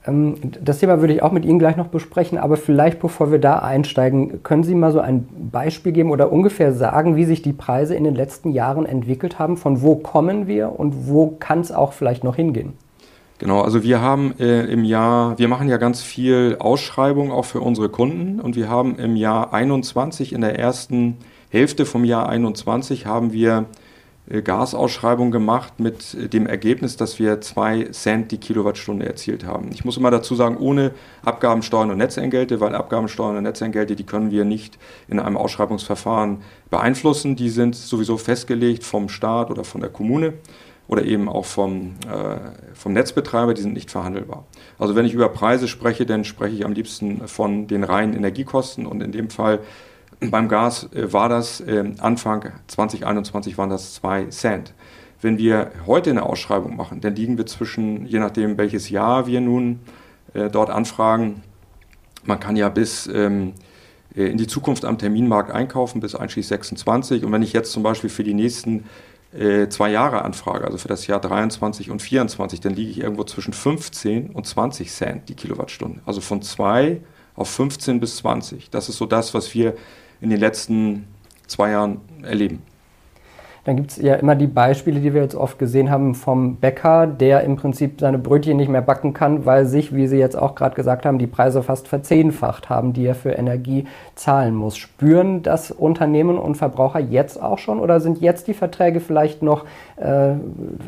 Ähm, 0.08 0.36
das 0.62 0.80
Thema 0.80 1.02
würde 1.02 1.14
ich 1.14 1.22
auch 1.22 1.34
mit 1.34 1.46
Ihnen 1.46 1.60
gleich 1.60 1.76
noch 1.76 1.88
besprechen, 1.88 2.38
aber 2.38 2.56
vielleicht 2.56 3.00
bevor 3.00 3.32
wir 3.32 3.40
da 3.40 3.60
einsteigen, 3.60 4.44
können 4.44 4.64
Sie 4.64 4.76
mal 4.76 4.94
so 4.94 5.02
ein 5.02 5.28
Beispiel 5.52 5.92
geben 5.92 6.12
oder 6.12 6.32
ungefähr 6.32 6.74
sagen, 6.74 7.18
wie 7.18 7.26
sich 7.26 7.42
die 7.42 7.54
Preise 7.54 7.96
in 7.96 8.06
den 8.06 8.16
letzten 8.16 8.52
Jahren 8.52 8.86
entwickelt 8.86 9.38
haben? 9.38 9.58
Von 9.58 9.82
wo 9.82 9.96
kommen 9.96 10.48
wir 10.48 10.80
und 10.80 11.08
wo 11.08 11.36
kann 11.40 11.60
es 11.60 11.72
auch 11.72 11.92
vielleicht 11.92 12.24
noch 12.24 12.38
hingehen? 12.38 12.74
Genau, 13.38 13.62
also 13.62 13.84
wir 13.84 14.00
haben 14.00 14.34
äh, 14.40 14.64
im 14.66 14.86
Jahr, 14.86 15.38
wir 15.38 15.50
machen 15.50 15.68
ja 15.68 15.76
ganz 15.76 16.02
viel 16.02 16.56
Ausschreibung 16.58 17.34
auch 17.34 17.44
für 17.44 17.60
unsere 17.60 17.90
Kunden 17.90 18.40
und 18.40 18.56
wir 18.56 18.70
haben 18.70 18.98
im 18.98 19.18
Jahr 19.18 19.54
21, 19.54 20.32
in 20.32 20.40
der 20.40 20.58
ersten 20.58 21.18
Hälfte 21.50 21.86
vom 21.86 22.06
Jahr 22.06 22.30
21 22.30 23.06
haben 23.06 23.34
wir 23.34 23.66
äh, 24.30 24.42
Gasausschreibung 24.42 25.32
gemacht 25.32 25.82
mit 25.82 26.14
äh, 26.14 26.30
dem 26.30 26.48
Ergebnis, 26.48 26.96
dass 26.96 27.20
wir 27.20 27.42
zwei 27.42 27.84
Cent 27.92 28.32
die 28.32 28.38
Kilowattstunde 28.38 29.06
erzielt 29.06 29.46
haben. 29.46 29.70
Ich 29.74 29.84
muss 29.84 29.98
immer 29.98 30.12
dazu 30.12 30.34
sagen, 30.34 30.56
ohne 30.56 30.92
Abgaben, 31.26 31.62
Steuern 31.62 31.92
und 31.92 31.98
Netzentgelte, 31.98 32.62
weil 32.62 32.74
Abgaben, 32.74 33.10
Steuern 33.10 33.36
und 33.36 33.44
Netzentgelte, 33.44 33.98
die 33.98 34.06
können 34.06 34.32
wir 34.32 34.46
nicht 34.46 34.78
in 35.10 35.20
einem 35.20 35.36
Ausschreibungsverfahren 35.36 36.38
beeinflussen. 36.70 37.36
Die 37.36 37.50
sind 37.50 37.76
sowieso 37.76 38.16
festgelegt 38.16 38.86
vom 38.86 39.10
Staat 39.10 39.52
oder 39.52 39.66
von 39.66 39.82
der 39.82 39.90
Kommune 39.90 40.36
oder 40.88 41.04
eben 41.04 41.28
auch 41.28 41.46
vom, 41.46 41.96
äh, 42.08 42.38
vom 42.74 42.94
Netzbetreiber, 42.94 43.54
die 43.54 43.62
sind 43.62 43.74
nicht 43.74 43.90
verhandelbar. 43.90 44.46
Also 44.78 44.96
wenn 44.96 45.06
ich 45.06 45.14
über 45.14 45.30
Preise 45.30 45.68
spreche, 45.68 46.06
dann 46.06 46.24
spreche 46.24 46.56
ich 46.56 46.66
am 46.66 46.74
liebsten 46.74 47.28
von 47.28 47.68
den 47.68 47.84
reinen 47.84 48.14
Energiekosten 48.14 48.86
und 48.86 49.02
in 49.02 49.12
dem 49.12 49.30
Fall 49.30 49.60
beim 50.20 50.48
Gas 50.48 50.92
äh, 50.94 51.12
war 51.12 51.30
das 51.30 51.60
äh, 51.62 51.84
Anfang 52.00 52.52
2021 52.68 53.58
waren 53.58 53.70
das 53.70 53.96
2 53.96 54.26
Cent. 54.26 54.74
Wenn 55.22 55.38
wir 55.38 55.72
heute 55.88 56.12
eine 56.12 56.24
Ausschreibung 56.24 56.76
machen, 56.76 57.02
dann 57.02 57.16
liegen 57.16 57.38
wir 57.38 57.46
zwischen, 57.46 58.06
je 58.06 58.20
nachdem 58.20 58.58
welches 58.58 58.90
Jahr 58.90 59.28
wir 59.28 59.42
nun 59.42 59.80
äh, 60.34 60.50
dort 60.50 60.70
anfragen, 60.70 61.42
man 62.26 62.40
kann 62.40 62.56
ja 62.56 62.70
bis 62.70 63.08
ähm, 63.08 63.54
in 64.14 64.38
die 64.38 64.48
Zukunft 64.48 64.86
am 64.86 64.98
Terminmarkt 64.98 65.52
einkaufen, 65.52 66.00
bis 66.00 66.16
einschließlich 66.16 66.48
26. 66.48 67.24
Und 67.24 67.32
wenn 67.32 67.44
ich 67.44 67.54
jetzt 67.54 67.72
zum 67.72 67.84
Beispiel 67.84 68.10
für 68.10 68.24
die 68.24 68.34
nächsten 68.34 68.86
äh, 69.36 69.70
zwei 69.70 69.92
Jahre 69.92 70.24
anfrage, 70.24 70.66
also 70.66 70.78
für 70.78 70.88
das 70.88 71.08
Jahr 71.08 71.20
23 71.20 71.92
und 71.92 72.02
24, 72.02 72.62
dann 72.62 72.74
liege 72.74 72.92
ich 72.92 73.00
irgendwo 73.00 73.24
zwischen 73.24 73.54
15 73.54 74.30
und 74.30 74.46
20 74.46 74.92
Cent 74.92 75.30
die 75.30 75.36
Kilowattstunde. 75.36 76.02
Also 76.06 76.22
von 76.22 76.42
2 76.42 77.02
auf 77.36 77.50
15 77.50 78.00
bis 78.00 78.18
20. 78.18 78.70
Das 78.70 78.90
ist 78.90 78.98
so 78.98 79.06
das, 79.06 79.34
was 79.34 79.54
wir 79.54 79.76
in 80.22 80.30
den 80.30 80.40
letzten 80.40 81.08
zwei 81.48 81.72
Jahren 81.72 82.02
erleben. 82.24 82.62
Dann 83.66 83.78
gibt 83.78 83.92
es 83.92 83.98
ja 83.98 84.14
immer 84.14 84.36
die 84.36 84.46
Beispiele, 84.46 85.00
die 85.00 85.16
wir 85.16 85.24
jetzt 85.24 85.34
oft 85.34 85.58
gesehen 85.58 85.90
haben 85.90 86.14
vom 86.14 86.58
Bäcker, 86.58 87.08
der 87.08 87.44
im 87.44 87.56
Prinzip 87.56 88.00
seine 88.00 88.20
Brötchen 88.20 88.58
nicht 88.58 88.70
mehr 88.70 88.84
backen 88.84 89.14
kann, 89.16 89.48
weil 89.48 89.66
sich, 89.66 89.94
wie 89.94 90.06
Sie 90.06 90.18
jetzt 90.18 90.38
auch 90.38 90.54
gerade 90.54 90.76
gesagt 90.76 91.04
haben, 91.04 91.18
die 91.18 91.26
Preise 91.26 91.64
fast 91.64 91.88
verzehnfacht 91.88 92.70
haben, 92.70 92.94
die 92.94 93.06
er 93.06 93.16
für 93.16 93.32
Energie 93.32 93.86
zahlen 94.14 94.54
muss. 94.54 94.78
Spüren 94.78 95.42
das 95.42 95.72
Unternehmen 95.72 96.38
und 96.38 96.56
Verbraucher 96.56 97.00
jetzt 97.00 97.42
auch 97.42 97.58
schon 97.58 97.80
oder 97.80 98.00
sind 98.00 98.22
jetzt 98.22 98.48
die 98.48 98.54
Verträge 98.54 99.00
vielleicht 99.00 99.42
noch 99.42 99.66
äh, 99.98 100.34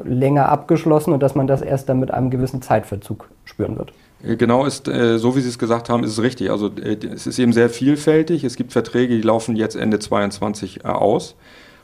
länger 0.03 0.49
abgeschlossen 0.49 1.13
und 1.13 1.23
dass 1.23 1.33
man 1.33 1.47
das 1.47 1.63
erst 1.63 1.89
dann 1.89 1.99
mit 1.99 2.11
einem 2.11 2.29
gewissen 2.29 2.61
Zeitverzug 2.61 3.27
spüren 3.43 3.75
wird? 3.75 3.91
Äh, 4.23 4.35
genau 4.35 4.65
ist, 4.65 4.87
äh, 4.87 5.17
so 5.17 5.35
wie 5.35 5.41
Sie 5.41 5.49
es 5.49 5.57
gesagt 5.57 5.89
haben, 5.89 6.03
ist 6.03 6.11
es 6.11 6.21
richtig. 6.21 6.51
Also 6.51 6.67
äh, 6.67 6.97
es 7.11 7.25
ist 7.25 7.39
eben 7.39 7.53
sehr 7.53 7.71
vielfältig. 7.71 8.43
Es 8.43 8.55
gibt 8.55 8.71
Verträge, 8.71 9.15
die 9.15 9.23
laufen 9.23 9.55
jetzt 9.55 9.75
Ende 9.75 9.97
22 9.97 10.85
aus. 10.85 11.35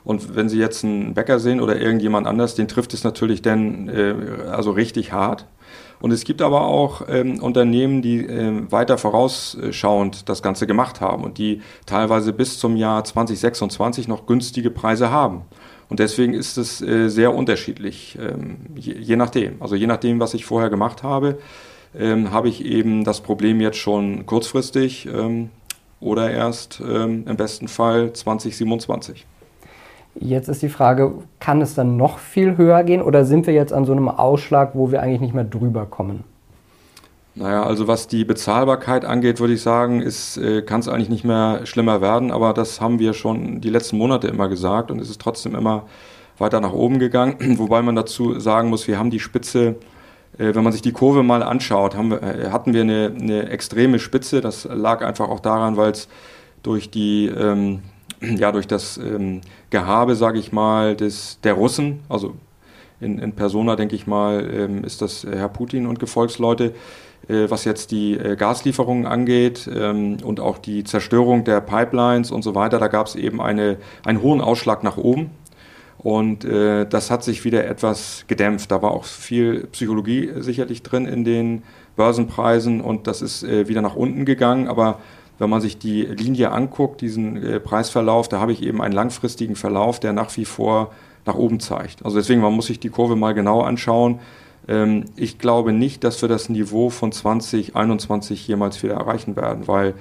Und 0.04 0.36
wenn 0.36 0.48
Sie 0.48 0.58
jetzt 0.58 0.84
einen 0.84 1.14
Bäcker 1.14 1.38
sehen 1.38 1.60
oder 1.60 1.80
irgendjemand 1.80 2.26
anders, 2.26 2.54
den 2.54 2.68
trifft 2.68 2.92
es 2.92 3.04
natürlich 3.04 3.40
dann 3.42 3.88
also 4.50 4.70
richtig 4.72 5.12
hart. 5.12 5.46
Und 6.00 6.10
es 6.10 6.24
gibt 6.24 6.42
aber 6.42 6.62
auch 6.66 7.02
ähm, 7.08 7.42
Unternehmen, 7.42 8.02
die 8.02 8.18
äh, 8.18 8.70
weiter 8.70 8.98
vorausschauend 8.98 10.28
das 10.28 10.42
Ganze 10.42 10.66
gemacht 10.66 11.00
haben 11.00 11.24
und 11.24 11.38
die 11.38 11.62
teilweise 11.86 12.34
bis 12.34 12.58
zum 12.58 12.76
Jahr 12.76 13.04
2026 13.04 14.06
noch 14.06 14.26
günstige 14.26 14.70
Preise 14.70 15.10
haben. 15.10 15.42
Und 15.88 16.00
deswegen 16.00 16.34
ist 16.34 16.58
es 16.58 16.82
äh, 16.82 17.08
sehr 17.08 17.34
unterschiedlich, 17.34 18.18
ähm, 18.20 18.56
je, 18.74 18.92
je 18.92 19.16
nachdem. 19.16 19.62
Also 19.62 19.76
je 19.76 19.86
nachdem, 19.86 20.20
was 20.20 20.34
ich 20.34 20.44
vorher 20.44 20.68
gemacht 20.68 21.02
habe 21.02 21.38
ähm, 21.98 22.30
habe 22.30 22.48
ich 22.48 22.64
eben 22.64 23.04
das 23.04 23.20
Problem 23.20 23.60
jetzt 23.60 23.78
schon 23.78 24.26
kurzfristig 24.26 25.06
ähm, 25.06 25.50
oder 26.00 26.30
erst 26.30 26.82
ähm, 26.86 27.24
im 27.26 27.36
besten 27.36 27.68
Fall 27.68 28.12
2027. 28.12 29.26
Jetzt 30.20 30.48
ist 30.48 30.62
die 30.62 30.68
Frage, 30.68 31.12
kann 31.40 31.60
es 31.60 31.74
dann 31.74 31.96
noch 31.96 32.18
viel 32.18 32.56
höher 32.56 32.82
gehen 32.84 33.02
oder 33.02 33.24
sind 33.24 33.46
wir 33.46 33.54
jetzt 33.54 33.72
an 33.72 33.84
so 33.84 33.92
einem 33.92 34.08
Ausschlag, 34.08 34.70
wo 34.74 34.90
wir 34.90 35.02
eigentlich 35.02 35.20
nicht 35.20 35.34
mehr 35.34 35.44
drüber 35.44 35.86
kommen? 35.86 36.24
Naja, 37.34 37.64
also 37.64 37.88
was 37.88 38.06
die 38.06 38.24
Bezahlbarkeit 38.24 39.04
angeht, 39.04 39.40
würde 39.40 39.54
ich 39.54 39.62
sagen, 39.62 40.02
äh, 40.02 40.62
kann 40.62 40.80
es 40.80 40.88
eigentlich 40.88 41.08
nicht 41.08 41.24
mehr 41.24 41.66
schlimmer 41.66 42.00
werden, 42.00 42.30
aber 42.30 42.52
das 42.52 42.80
haben 42.80 43.00
wir 43.00 43.12
schon 43.12 43.60
die 43.60 43.70
letzten 43.70 43.98
Monate 43.98 44.28
immer 44.28 44.48
gesagt 44.48 44.92
und 44.92 45.00
es 45.00 45.10
ist 45.10 45.20
trotzdem 45.20 45.56
immer 45.56 45.86
weiter 46.38 46.60
nach 46.60 46.72
oben 46.72 47.00
gegangen, 47.00 47.36
wobei 47.58 47.82
man 47.82 47.96
dazu 47.96 48.38
sagen 48.38 48.70
muss, 48.70 48.86
wir 48.86 48.98
haben 48.98 49.10
die 49.10 49.20
Spitze 49.20 49.76
äh, 50.38 50.54
wenn 50.54 50.64
man 50.64 50.72
sich 50.72 50.82
die 50.82 50.92
Kurve 50.92 51.22
mal 51.22 51.42
anschaut, 51.42 51.96
wir, 51.96 52.22
äh, 52.22 52.50
hatten 52.50 52.74
wir 52.74 52.82
eine, 52.82 53.12
eine, 53.18 53.48
extreme 53.50 53.98
Spitze. 53.98 54.40
Das 54.40 54.64
lag 54.70 55.04
einfach 55.04 55.28
auch 55.28 55.40
daran, 55.40 55.76
weil 55.76 55.92
es 55.92 56.08
durch 56.62 56.90
die 56.90 57.26
ähm, 57.26 57.82
ja 58.36 58.52
durch 58.52 58.66
das 58.66 58.98
ähm, 58.98 59.40
Gehabe, 59.70 60.14
sage 60.14 60.38
ich 60.38 60.52
mal, 60.52 60.96
des 60.96 61.40
der 61.42 61.54
Russen, 61.54 62.00
also 62.08 62.34
in, 63.00 63.18
in 63.18 63.32
Persona 63.32 63.76
denke 63.76 63.96
ich 63.96 64.06
mal, 64.06 64.48
ähm, 64.52 64.84
ist 64.84 65.02
das 65.02 65.24
Herr 65.24 65.48
Putin 65.48 65.86
und 65.86 65.98
Gefolgsleute, 65.98 66.74
äh, 67.28 67.48
was 67.48 67.64
jetzt 67.64 67.90
die 67.90 68.14
äh, 68.14 68.36
Gaslieferungen 68.36 69.06
angeht 69.06 69.68
ähm, 69.72 70.18
und 70.22 70.40
auch 70.40 70.58
die 70.58 70.84
Zerstörung 70.84 71.44
der 71.44 71.60
Pipelines 71.60 72.30
und 72.30 72.42
so 72.42 72.54
weiter. 72.54 72.78
Da 72.78 72.88
gab 72.88 73.06
es 73.06 73.16
eben 73.16 73.40
eine, 73.40 73.78
einen 74.04 74.22
hohen 74.22 74.40
Ausschlag 74.40 74.82
nach 74.82 74.96
oben. 74.96 75.30
Und 75.98 76.44
äh, 76.44 76.86
das 76.86 77.10
hat 77.10 77.24
sich 77.24 77.44
wieder 77.44 77.66
etwas 77.66 78.24
gedämpft. 78.28 78.70
Da 78.70 78.82
war 78.82 78.90
auch 78.90 79.04
viel 79.04 79.66
Psychologie 79.68 80.30
sicherlich 80.36 80.82
drin 80.82 81.06
in 81.06 81.24
den 81.24 81.62
Börsenpreisen 81.96 82.80
und 82.80 83.06
das 83.06 83.22
ist 83.22 83.42
äh, 83.42 83.68
wieder 83.68 83.80
nach 83.80 83.96
unten 83.96 84.26
gegangen. 84.26 84.68
Aber 84.68 84.98
wenn 85.38 85.50
man 85.50 85.60
sich 85.60 85.78
die 85.78 86.02
Linie 86.02 86.52
anguckt, 86.52 87.00
diesen 87.00 87.36
äh, 87.42 87.60
Preisverlauf, 87.60 88.28
da 88.28 88.40
habe 88.40 88.52
ich 88.52 88.62
eben 88.62 88.80
einen 88.80 88.94
langfristigen 88.94 89.56
Verlauf, 89.56 90.00
der 90.00 90.12
nach 90.12 90.36
wie 90.36 90.44
vor 90.44 90.92
nach 91.26 91.34
oben 91.34 91.60
zeigt. 91.60 92.04
Also 92.04 92.18
deswegen, 92.18 92.40
man 92.40 92.52
muss 92.52 92.66
sich 92.66 92.80
die 92.80 92.90
Kurve 92.90 93.16
mal 93.16 93.32
genau 93.32 93.62
anschauen. 93.62 94.20
Ähm, 94.68 95.04
ich 95.16 95.38
glaube 95.38 95.72
nicht, 95.72 96.04
dass 96.04 96.22
wir 96.22 96.28
das 96.28 96.48
Niveau 96.48 96.90
von 96.90 97.12
2021 97.12 98.46
jemals 98.46 98.82
wieder 98.82 98.94
erreichen 98.94 99.36
werden, 99.36 99.66
weil 99.66 99.94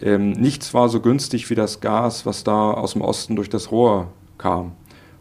ähm, 0.00 0.32
nichts 0.32 0.74
war 0.74 0.88
so 0.88 1.00
günstig 1.00 1.50
wie 1.50 1.54
das 1.54 1.80
Gas, 1.80 2.26
was 2.26 2.44
da 2.44 2.72
aus 2.72 2.94
dem 2.94 3.02
Osten 3.02 3.36
durch 3.36 3.48
das 3.48 3.70
Rohr 3.70 4.08
kam. 4.38 4.72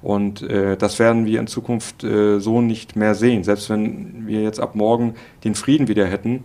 Und 0.02 0.42
äh, 0.42 0.76
das 0.76 1.00
werden 1.00 1.26
wir 1.26 1.40
in 1.40 1.48
Zukunft 1.48 2.04
äh, 2.04 2.40
so 2.40 2.62
nicht 2.62 2.96
mehr 2.96 3.16
sehen. 3.16 3.44
Selbst 3.44 3.70
wenn 3.70 4.28
wir 4.28 4.42
jetzt 4.42 4.60
ab 4.60 4.76
morgen 4.76 5.16
den 5.46 5.56
Frieden 5.56 5.88
wieder 5.88 6.06
hätten, 6.06 6.44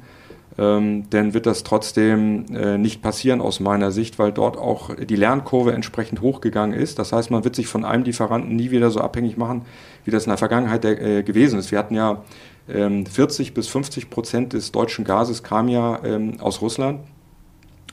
ähm, 0.59 1.05
dann 1.11 1.35
wird 1.35 1.47
das 1.47 1.63
trotzdem 1.63 2.47
äh, 2.53 2.79
nicht 2.79 3.01
passieren 3.01 3.41
aus 3.41 3.61
meiner 3.61 3.93
Sicht, 3.93 4.19
weil 4.19 4.33
dort 4.33 4.59
auch 4.59 4.95
die 4.97 5.15
Lernkurve 5.15 5.73
entsprechend 5.73 6.21
hochgegangen 6.21 6.79
ist. 6.79 6.99
Das 6.99 7.13
heißt, 7.13 7.31
man 7.31 7.45
wird 7.45 7.55
sich 7.55 7.69
von 7.69 7.85
einem 7.85 8.03
Lieferanten 8.03 8.57
nie 8.57 8.73
wieder 8.73 8.91
so 8.91 9.01
abhängig 9.01 9.37
machen, 9.37 9.63
wie 10.05 10.11
das 10.11 10.25
in 10.25 10.31
der 10.31 10.39
Vergangenheit 10.39 10.83
der, 10.83 11.01
äh, 11.01 11.23
gewesen 11.23 11.61
ist. 11.61 11.71
Wir 11.71 11.79
hatten 11.79 11.95
ja 11.95 12.25
ähm, 12.69 13.07
40 13.07 13.55
bis 13.55 13.69
50 13.69 14.11
Prozent 14.11 14.53
des 14.53 14.73
deutschen 14.73 15.05
Gases 15.05 15.45
kam 15.45 15.69
ja 15.69 16.01
ähm, 16.05 16.41
aus 16.41 16.61
Russland. 16.61 17.01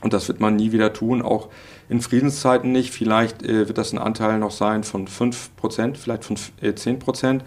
Und 0.02 0.12
das 0.12 0.28
wird 0.28 0.40
man 0.40 0.56
nie 0.56 0.72
wieder 0.72 0.92
tun, 0.92 1.22
auch 1.22 1.48
in 1.88 2.00
Friedenszeiten 2.00 2.72
nicht. 2.72 2.92
Vielleicht 2.92 3.44
äh, 3.44 3.68
wird 3.68 3.78
das 3.78 3.92
ein 3.92 3.98
Anteil 3.98 4.38
noch 4.38 4.50
sein 4.50 4.82
von 4.82 5.06
5 5.06 5.54
Prozent, 5.56 5.98
vielleicht 5.98 6.24
von 6.24 6.36
äh, 6.60 6.74
10 6.74 6.98
Prozent. 6.98 7.44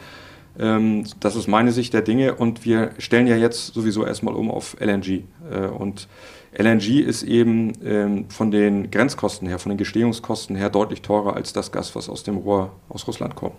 Ähm, 0.60 1.06
das 1.20 1.36
ist 1.36 1.48
meine 1.48 1.72
Sicht 1.72 1.94
der 1.94 2.02
Dinge 2.02 2.36
und 2.36 2.66
wir 2.66 2.92
stellen 2.98 3.28
ja 3.28 3.36
jetzt 3.36 3.74
sowieso 3.74 4.06
erstmal 4.06 4.36
um 4.36 4.52
auf 4.52 4.76
LNG. 4.80 5.24
Äh, 5.52 5.68
und 5.68 6.08
LNG 6.58 7.00
ist 7.00 7.24
eben 7.24 7.74
ähm, 7.84 8.26
von 8.30 8.52
den 8.52 8.92
Grenzkosten 8.92 9.48
her, 9.48 9.60
von 9.60 9.70
den 9.70 9.78
Gestehungskosten 9.78 10.56
her 10.56 10.70
deutlich 10.70 11.02
teurer 11.02 11.36
als 11.36 11.54
das 11.54 11.72
Gas, 11.72 11.96
was 11.96 12.10
aus 12.10 12.24
dem 12.24 12.38
Rohr 12.38 12.72
aus 12.90 13.08
Russland 13.08 13.36
kommt. 13.36 13.54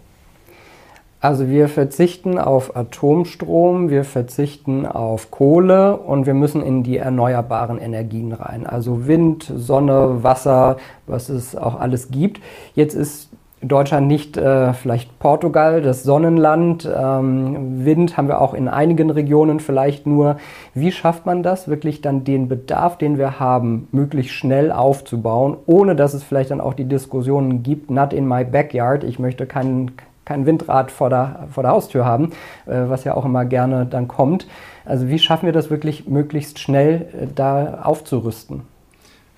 Also 1.22 1.50
wir 1.50 1.68
verzichten 1.68 2.38
auf 2.38 2.74
Atomstrom, 2.76 3.90
wir 3.90 4.04
verzichten 4.04 4.86
auf 4.86 5.30
Kohle 5.30 5.98
und 5.98 6.24
wir 6.24 6.32
müssen 6.32 6.62
in 6.62 6.82
die 6.82 6.96
erneuerbaren 6.96 7.78
Energien 7.78 8.32
rein. 8.32 8.66
Also 8.66 9.06
Wind, 9.06 9.52
Sonne, 9.54 10.22
Wasser, 10.22 10.78
was 11.06 11.28
es 11.28 11.54
auch 11.54 11.78
alles 11.78 12.10
gibt. 12.10 12.40
Jetzt 12.74 12.94
ist 12.94 13.29
Deutschland 13.62 14.06
nicht 14.06 14.38
äh, 14.38 14.72
vielleicht 14.72 15.18
Portugal, 15.18 15.82
das 15.82 16.02
Sonnenland. 16.02 16.88
Ähm, 16.92 17.84
Wind 17.84 18.16
haben 18.16 18.28
wir 18.28 18.40
auch 18.40 18.54
in 18.54 18.68
einigen 18.68 19.10
Regionen 19.10 19.60
vielleicht 19.60 20.06
nur. 20.06 20.36
Wie 20.72 20.92
schafft 20.92 21.26
man 21.26 21.42
das, 21.42 21.68
wirklich 21.68 22.00
dann 22.00 22.24
den 22.24 22.48
Bedarf, 22.48 22.96
den 22.96 23.18
wir 23.18 23.38
haben, 23.38 23.88
möglichst 23.92 24.32
schnell 24.32 24.72
aufzubauen, 24.72 25.58
ohne 25.66 25.94
dass 25.94 26.14
es 26.14 26.22
vielleicht 26.22 26.50
dann 26.50 26.60
auch 26.60 26.72
die 26.72 26.86
Diskussionen 26.86 27.62
gibt, 27.62 27.90
not 27.90 28.14
in 28.14 28.26
my 28.26 28.44
backyard, 28.44 29.04
ich 29.04 29.18
möchte 29.18 29.46
keinen 29.46 29.92
kein 30.24 30.46
Windrad 30.46 30.92
vor 30.92 31.10
der, 31.10 31.48
vor 31.50 31.64
der 31.64 31.72
Haustür 31.72 32.04
haben, 32.04 32.30
äh, 32.66 32.82
was 32.86 33.02
ja 33.04 33.14
auch 33.14 33.24
immer 33.24 33.44
gerne 33.44 33.84
dann 33.84 34.06
kommt. 34.06 34.46
Also 34.84 35.08
wie 35.08 35.18
schaffen 35.18 35.46
wir 35.46 35.52
das 35.52 35.70
wirklich 35.70 36.08
möglichst 36.08 36.60
schnell 36.60 37.08
äh, 37.20 37.26
da 37.34 37.80
aufzurüsten? 37.82 38.62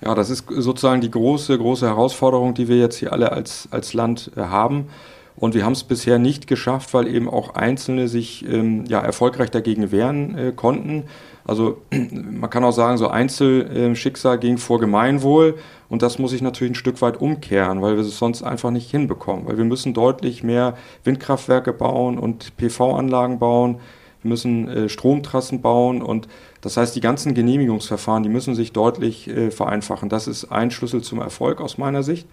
Ja, 0.03 0.15
das 0.15 0.29
ist 0.29 0.45
sozusagen 0.49 1.01
die 1.01 1.11
große, 1.11 1.57
große 1.57 1.87
Herausforderung, 1.87 2.53
die 2.53 2.67
wir 2.67 2.77
jetzt 2.77 2.97
hier 2.97 3.13
alle 3.13 3.31
als, 3.31 3.69
als 3.71 3.93
Land 3.93 4.31
äh, 4.35 4.41
haben. 4.41 4.87
Und 5.35 5.55
wir 5.55 5.65
haben 5.65 5.73
es 5.73 5.83
bisher 5.83 6.19
nicht 6.19 6.45
geschafft, 6.45 6.93
weil 6.93 7.07
eben 7.07 7.29
auch 7.29 7.55
Einzelne 7.55 8.07
sich 8.07 8.45
ähm, 8.47 8.85
ja, 8.85 8.99
erfolgreich 8.99 9.49
dagegen 9.49 9.91
wehren 9.91 10.37
äh, 10.37 10.51
konnten. 10.51 11.05
Also 11.45 11.81
man 11.91 12.49
kann 12.49 12.63
auch 12.63 12.73
sagen, 12.73 12.97
so 12.97 13.07
Einzelschicksal 13.07 14.37
ging 14.39 14.57
vor 14.57 14.79
Gemeinwohl 14.79 15.55
und 15.89 16.01
das 16.01 16.19
muss 16.19 16.33
ich 16.33 16.41
natürlich 16.41 16.73
ein 16.73 16.75
Stück 16.75 17.01
weit 17.01 17.19
umkehren, 17.19 17.81
weil 17.81 17.95
wir 17.95 18.03
es 18.03 18.17
sonst 18.17 18.43
einfach 18.43 18.71
nicht 18.71 18.91
hinbekommen. 18.91 19.47
Weil 19.47 19.57
wir 19.57 19.65
müssen 19.65 19.93
deutlich 19.93 20.43
mehr 20.43 20.75
Windkraftwerke 21.03 21.71
bauen 21.71 22.19
und 22.19 22.57
PV-Anlagen 22.57 23.39
bauen, 23.39 23.77
müssen 24.23 24.67
äh, 24.67 24.89
Stromtrassen 24.89 25.61
bauen 25.61 26.01
und 26.01 26.27
das 26.61 26.77
heißt, 26.77 26.95
die 26.95 27.01
ganzen 27.01 27.33
Genehmigungsverfahren, 27.33 28.23
die 28.23 28.29
müssen 28.29 28.55
sich 28.55 28.71
deutlich 28.71 29.27
äh, 29.27 29.51
vereinfachen. 29.51 30.09
Das 30.09 30.27
ist 30.27 30.45
ein 30.45 30.71
Schlüssel 30.71 31.01
zum 31.01 31.19
Erfolg 31.19 31.59
aus 31.59 31.77
meiner 31.77 32.03
Sicht. 32.03 32.27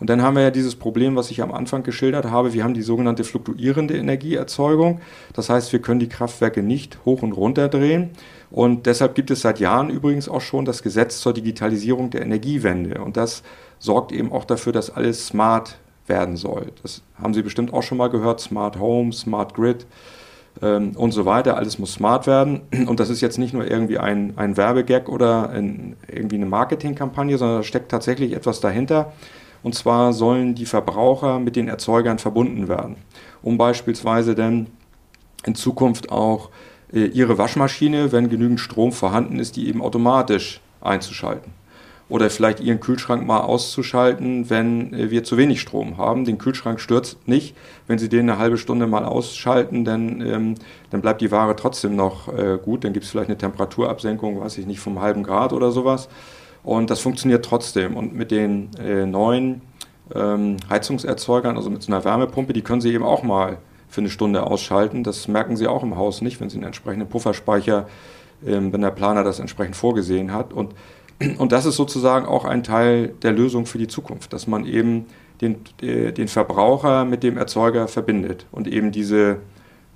Und 0.00 0.08
dann 0.08 0.22
haben 0.22 0.34
wir 0.34 0.42
ja 0.42 0.50
dieses 0.50 0.76
Problem, 0.76 1.14
was 1.14 1.30
ich 1.30 1.42
am 1.42 1.52
Anfang 1.52 1.82
geschildert 1.82 2.24
habe. 2.24 2.54
Wir 2.54 2.64
haben 2.64 2.72
die 2.72 2.82
sogenannte 2.82 3.22
fluktuierende 3.22 3.96
Energieerzeugung. 3.96 5.00
Das 5.34 5.50
heißt, 5.50 5.72
wir 5.72 5.80
können 5.80 6.00
die 6.00 6.08
Kraftwerke 6.08 6.62
nicht 6.62 6.98
hoch 7.04 7.22
und 7.22 7.32
runter 7.32 7.68
drehen. 7.68 8.10
Und 8.50 8.86
deshalb 8.86 9.14
gibt 9.14 9.30
es 9.30 9.42
seit 9.42 9.60
Jahren 9.60 9.90
übrigens 9.90 10.28
auch 10.28 10.40
schon 10.40 10.64
das 10.64 10.82
Gesetz 10.82 11.20
zur 11.20 11.34
Digitalisierung 11.34 12.10
der 12.10 12.22
Energiewende. 12.22 13.02
Und 13.02 13.18
das 13.18 13.42
sorgt 13.78 14.12
eben 14.12 14.32
auch 14.32 14.46
dafür, 14.46 14.72
dass 14.72 14.90
alles 14.90 15.26
smart 15.26 15.78
werden 16.06 16.36
soll. 16.36 16.72
Das 16.82 17.02
haben 17.22 17.34
Sie 17.34 17.42
bestimmt 17.42 17.72
auch 17.72 17.82
schon 17.82 17.98
mal 17.98 18.08
gehört. 18.08 18.40
Smart 18.40 18.78
Home, 18.78 19.12
Smart 19.12 19.54
Grid 19.54 19.86
ähm, 20.62 20.92
und 20.96 21.12
so 21.12 21.24
weiter. 21.26 21.56
Alles 21.56 21.78
muss 21.78 21.94
smart 21.94 22.26
werden. 22.26 22.62
Und 22.86 23.00
das 23.00 23.10
ist 23.10 23.20
jetzt 23.20 23.38
nicht 23.38 23.54
nur 23.54 23.70
irgendwie 23.70 23.98
ein, 23.98 24.34
ein 24.36 24.56
Werbegag 24.56 25.08
oder 25.08 25.50
ein, 25.50 25.96
irgendwie 26.08 26.36
eine 26.36 26.46
Marketingkampagne, 26.46 27.38
sondern 27.38 27.58
da 27.58 27.62
steckt 27.62 27.90
tatsächlich 27.90 28.32
etwas 28.32 28.60
dahinter. 28.60 29.12
Und 29.62 29.74
zwar 29.74 30.12
sollen 30.12 30.54
die 30.54 30.66
Verbraucher 30.66 31.38
mit 31.38 31.56
den 31.56 31.68
Erzeugern 31.68 32.18
verbunden 32.18 32.68
werden, 32.68 32.96
um 33.42 33.58
beispielsweise 33.58 34.34
dann 34.34 34.68
in 35.44 35.54
Zukunft 35.54 36.10
auch 36.10 36.50
äh, 36.92 37.04
ihre 37.06 37.38
Waschmaschine, 37.38 38.12
wenn 38.12 38.28
genügend 38.28 38.60
Strom 38.60 38.92
vorhanden 38.92 39.38
ist, 39.38 39.56
die 39.56 39.68
eben 39.68 39.82
automatisch 39.82 40.60
einzuschalten. 40.80 41.52
Oder 42.10 42.28
vielleicht 42.28 42.58
ihren 42.58 42.80
Kühlschrank 42.80 43.24
mal 43.24 43.40
auszuschalten, 43.40 44.50
wenn 44.50 44.92
äh, 44.92 45.10
wir 45.10 45.22
zu 45.24 45.36
wenig 45.36 45.60
Strom 45.60 45.96
haben. 45.96 46.24
Den 46.24 46.38
Kühlschrank 46.38 46.80
stürzt 46.80 47.26
nicht. 47.28 47.56
Wenn 47.86 47.98
Sie 47.98 48.08
den 48.08 48.28
eine 48.28 48.38
halbe 48.38 48.58
Stunde 48.58 48.88
mal 48.88 49.04
ausschalten, 49.04 49.84
dann, 49.84 50.20
ähm, 50.20 50.54
dann 50.90 51.00
bleibt 51.00 51.20
die 51.20 51.30
Ware 51.30 51.54
trotzdem 51.54 51.94
noch 51.94 52.28
äh, 52.28 52.58
gut. 52.62 52.84
Dann 52.84 52.92
gibt 52.92 53.04
es 53.04 53.12
vielleicht 53.12 53.30
eine 53.30 53.38
Temperaturabsenkung, 53.38 54.40
weiß 54.40 54.58
ich 54.58 54.66
nicht, 54.66 54.80
vom 54.80 55.00
halben 55.00 55.22
Grad 55.22 55.52
oder 55.52 55.70
sowas. 55.70 56.08
Und 56.64 56.90
das 56.90 56.98
funktioniert 56.98 57.44
trotzdem. 57.44 57.96
Und 57.96 58.12
mit 58.12 58.32
den 58.32 58.70
äh, 58.78 59.06
neuen 59.06 59.62
ähm, 60.12 60.56
Heizungserzeugern, 60.68 61.56
also 61.56 61.70
mit 61.70 61.82
so 61.82 61.92
einer 61.92 62.04
Wärmepumpe, 62.04 62.52
die 62.52 62.62
können 62.62 62.80
Sie 62.80 62.92
eben 62.92 63.04
auch 63.04 63.22
mal 63.22 63.58
für 63.88 64.00
eine 64.00 64.10
Stunde 64.10 64.42
ausschalten. 64.42 65.04
Das 65.04 65.28
merken 65.28 65.56
Sie 65.56 65.68
auch 65.68 65.84
im 65.84 65.96
Haus 65.96 66.22
nicht, 66.22 66.40
wenn 66.40 66.50
Sie 66.50 66.56
einen 66.56 66.66
entsprechenden 66.66 67.08
Pufferspeicher, 67.08 67.86
ähm, 68.44 68.72
wenn 68.72 68.80
der 68.80 68.90
Planer 68.90 69.22
das 69.22 69.38
entsprechend 69.38 69.76
vorgesehen 69.76 70.32
hat. 70.32 70.52
Und, 70.52 70.74
und 71.38 71.52
das 71.52 71.66
ist 71.66 71.76
sozusagen 71.76 72.26
auch 72.26 72.44
ein 72.44 72.62
Teil 72.62 73.08
der 73.22 73.32
Lösung 73.32 73.66
für 73.66 73.78
die 73.78 73.88
Zukunft, 73.88 74.32
dass 74.32 74.46
man 74.46 74.66
eben 74.66 75.06
den, 75.40 75.56
äh, 75.82 76.12
den 76.12 76.28
Verbraucher 76.28 77.04
mit 77.04 77.22
dem 77.22 77.36
Erzeuger 77.36 77.88
verbindet 77.88 78.46
und 78.52 78.66
eben 78.68 78.92
diese, 78.92 79.38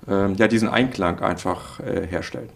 äh, 0.07 0.31
ja, 0.33 0.47
diesen 0.47 0.69
Einklang 0.69 1.19
einfach 1.19 1.79
äh, 1.79 2.07
herstellt. 2.07 2.49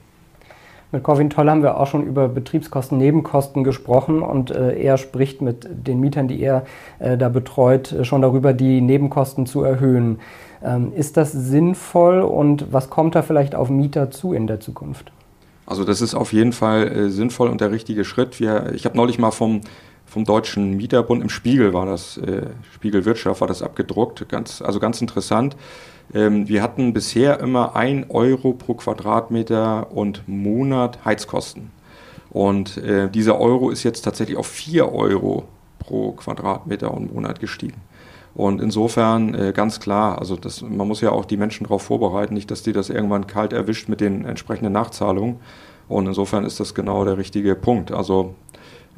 Mit 0.91 1.03
Corvin 1.03 1.29
Toll 1.29 1.47
haben 1.47 1.61
wir 1.61 1.79
auch 1.79 1.85
schon 1.85 2.07
über 2.07 2.27
Betriebskosten, 2.27 2.97
Nebenkosten 2.97 3.63
gesprochen 3.63 4.23
und 4.23 4.49
äh, 4.49 4.75
er 4.75 4.97
spricht 4.97 5.39
mit 5.39 5.67
den 5.69 5.99
Mietern, 5.99 6.27
die 6.27 6.41
er 6.41 6.65
äh, 6.97 7.15
da 7.15 7.29
betreut, 7.29 7.91
äh, 7.91 8.03
schon 8.05 8.23
darüber, 8.23 8.53
die 8.53 8.81
Nebenkosten 8.81 9.45
zu 9.45 9.61
erhöhen. 9.61 10.19
Ähm, 10.63 10.91
ist 10.95 11.15
das 11.15 11.31
sinnvoll 11.31 12.21
und 12.21 12.73
was 12.73 12.89
kommt 12.89 13.13
da 13.13 13.21
vielleicht 13.21 13.53
auf 13.53 13.69
Mieter 13.69 14.09
zu 14.09 14.33
in 14.33 14.47
der 14.47 14.61
Zukunft? 14.61 15.11
Also 15.69 15.83
das 15.83 16.01
ist 16.01 16.15
auf 16.15 16.33
jeden 16.33 16.51
Fall 16.51 16.87
äh, 16.87 17.09
sinnvoll 17.11 17.47
und 17.47 17.61
der 17.61 17.69
richtige 17.69 18.03
Schritt. 18.03 18.39
Wir, 18.39 18.73
ich 18.73 18.85
habe 18.85 18.97
neulich 18.97 19.19
mal 19.19 19.29
vom, 19.29 19.61
vom 20.07 20.25
Deutschen 20.25 20.75
Mieterbund 20.75 21.21
im 21.21 21.29
Spiegel 21.29 21.73
war 21.73 21.85
das, 21.85 22.17
äh, 22.17 22.47
Spiegel 22.73 23.05
war 23.05 23.47
das 23.47 23.61
abgedruckt, 23.61 24.27
ganz, 24.29 24.63
also 24.63 24.79
ganz 24.79 24.99
interessant. 24.99 25.55
Ähm, 26.11 26.47
wir 26.47 26.63
hatten 26.63 26.91
bisher 26.91 27.39
immer 27.39 27.75
ein 27.75 28.07
Euro 28.09 28.53
pro 28.53 28.73
Quadratmeter 28.73 29.91
und 29.91 30.27
Monat 30.27 31.05
Heizkosten. 31.05 31.69
Und 32.31 32.77
äh, 32.77 33.07
dieser 33.07 33.39
Euro 33.39 33.69
ist 33.69 33.83
jetzt 33.83 34.01
tatsächlich 34.01 34.37
auf 34.37 34.47
vier 34.47 34.91
Euro 34.91 35.47
pro 35.77 36.13
Quadratmeter 36.13 36.91
und 36.91 37.13
Monat 37.13 37.39
gestiegen. 37.39 37.79
Und 38.35 38.61
insofern 38.61 39.33
äh, 39.33 39.53
ganz 39.53 39.79
klar, 39.79 40.19
also 40.19 40.35
das, 40.35 40.61
man 40.61 40.87
muss 40.87 41.01
ja 41.01 41.11
auch 41.11 41.25
die 41.25 41.37
Menschen 41.37 41.65
darauf 41.65 41.81
vorbereiten, 41.81 42.33
nicht, 42.33 42.51
dass 42.51 42.63
die 42.63 42.73
das 42.73 42.89
irgendwann 42.89 43.27
kalt 43.27 43.53
erwischt 43.53 43.89
mit 43.89 44.01
den 44.01 44.25
entsprechenden 44.25 44.73
Nachzahlungen. 44.73 45.37
Und 45.87 46.07
insofern 46.07 46.45
ist 46.45 46.59
das 46.59 46.75
genau 46.75 47.03
der 47.03 47.17
richtige 47.17 47.55
Punkt. 47.55 47.91
Also 47.91 48.35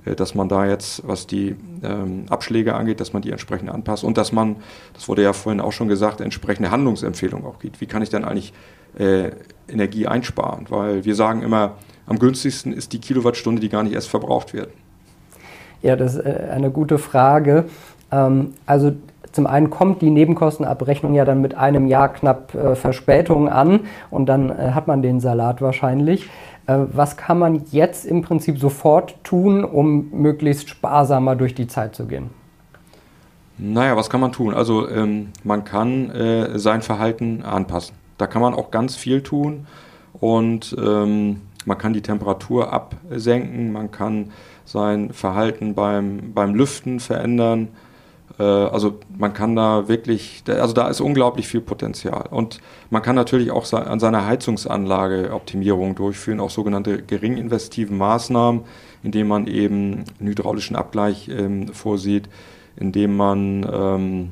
äh, 0.05 0.15
dass 0.15 0.35
man 0.35 0.49
da 0.49 0.65
jetzt, 0.65 1.07
was 1.07 1.27
die 1.27 1.55
ähm, 1.83 2.25
Abschläge 2.29 2.75
angeht, 2.75 2.99
dass 2.99 3.13
man 3.13 3.21
die 3.21 3.31
entsprechend 3.31 3.69
anpasst 3.69 4.03
und 4.03 4.17
dass 4.17 4.31
man, 4.31 4.57
das 4.93 5.07
wurde 5.07 5.23
ja 5.23 5.33
vorhin 5.33 5.61
auch 5.61 5.71
schon 5.71 5.87
gesagt, 5.87 6.21
entsprechende 6.21 6.71
Handlungsempfehlungen 6.71 7.45
auch 7.45 7.59
gibt. 7.59 7.81
Wie 7.81 7.85
kann 7.85 8.01
ich 8.01 8.09
dann 8.09 8.25
eigentlich 8.25 8.53
äh, 8.97 9.31
Energie 9.67 10.07
einsparen? 10.07 10.65
Weil 10.69 11.05
wir 11.05 11.15
sagen 11.15 11.41
immer, 11.41 11.75
am 12.05 12.19
günstigsten 12.19 12.73
ist 12.73 12.93
die 12.93 12.99
Kilowattstunde, 12.99 13.61
die 13.61 13.69
gar 13.69 13.83
nicht 13.83 13.93
erst 13.93 14.09
verbraucht 14.09 14.53
wird. 14.53 14.69
Ja, 15.81 15.95
das 15.95 16.15
ist 16.15 16.25
äh, 16.25 16.49
eine 16.51 16.71
gute 16.71 16.97
Frage. 16.97 17.65
Ähm, 18.11 18.53
also 18.65 18.93
zum 19.31 19.47
einen 19.47 19.69
kommt 19.69 20.01
die 20.01 20.09
Nebenkostenabrechnung 20.09 21.13
ja 21.13 21.25
dann 21.25 21.41
mit 21.41 21.55
einem 21.55 21.87
Jahr 21.87 22.09
knapp 22.09 22.53
äh, 22.53 22.75
Verspätung 22.75 23.49
an 23.49 23.81
und 24.09 24.27
dann 24.27 24.49
äh, 24.49 24.71
hat 24.73 24.87
man 24.87 25.01
den 25.01 25.19
Salat 25.19 25.61
wahrscheinlich. 25.61 26.29
Äh, 26.67 26.77
was 26.91 27.17
kann 27.17 27.39
man 27.39 27.63
jetzt 27.71 28.05
im 28.05 28.21
Prinzip 28.21 28.59
sofort 28.59 29.15
tun, 29.23 29.63
um 29.63 30.09
möglichst 30.11 30.69
sparsamer 30.69 31.35
durch 31.35 31.55
die 31.55 31.67
Zeit 31.67 31.95
zu 31.95 32.05
gehen? 32.05 32.29
Naja, 33.57 33.95
was 33.95 34.09
kann 34.09 34.21
man 34.21 34.31
tun? 34.31 34.53
Also 34.53 34.89
ähm, 34.89 35.29
man 35.43 35.63
kann 35.63 36.09
äh, 36.09 36.57
sein 36.57 36.81
Verhalten 36.81 37.43
anpassen. 37.43 37.95
Da 38.17 38.27
kann 38.27 38.41
man 38.41 38.53
auch 38.53 38.71
ganz 38.71 38.95
viel 38.95 39.21
tun 39.21 39.67
und 40.19 40.75
ähm, 40.79 41.41
man 41.65 41.77
kann 41.77 41.93
die 41.93 42.01
Temperatur 42.01 42.73
absenken, 42.73 43.71
man 43.71 43.91
kann 43.91 44.31
sein 44.65 45.11
Verhalten 45.11 45.75
beim, 45.75 46.33
beim 46.33 46.55
Lüften 46.55 46.99
verändern. 46.99 47.69
Äh, 48.39 48.43
also 48.43 48.99
man 49.17 49.33
kann 49.33 49.55
da 49.55 49.87
wirklich, 49.87 50.43
also 50.47 50.73
da 50.73 50.87
ist 50.89 51.01
unglaublich 51.01 51.47
viel 51.47 51.61
Potenzial. 51.61 52.27
Und 52.29 52.59
man 52.89 53.01
kann 53.01 53.15
natürlich 53.15 53.51
auch 53.51 53.71
an 53.73 53.99
seiner 53.99 54.25
Heizungsanlage 54.25 55.31
Optimierung 55.33 55.95
durchführen, 55.95 56.39
auch 56.39 56.49
sogenannte 56.49 57.01
geringinvestiven 57.01 57.97
Maßnahmen, 57.97 58.61
indem 59.03 59.27
man 59.27 59.47
eben 59.47 60.05
einen 60.19 60.29
hydraulischen 60.29 60.75
Abgleich 60.75 61.29
ähm, 61.29 61.69
vorsieht, 61.69 62.29
indem 62.75 63.17
man 63.17 63.67
ähm, 63.71 64.29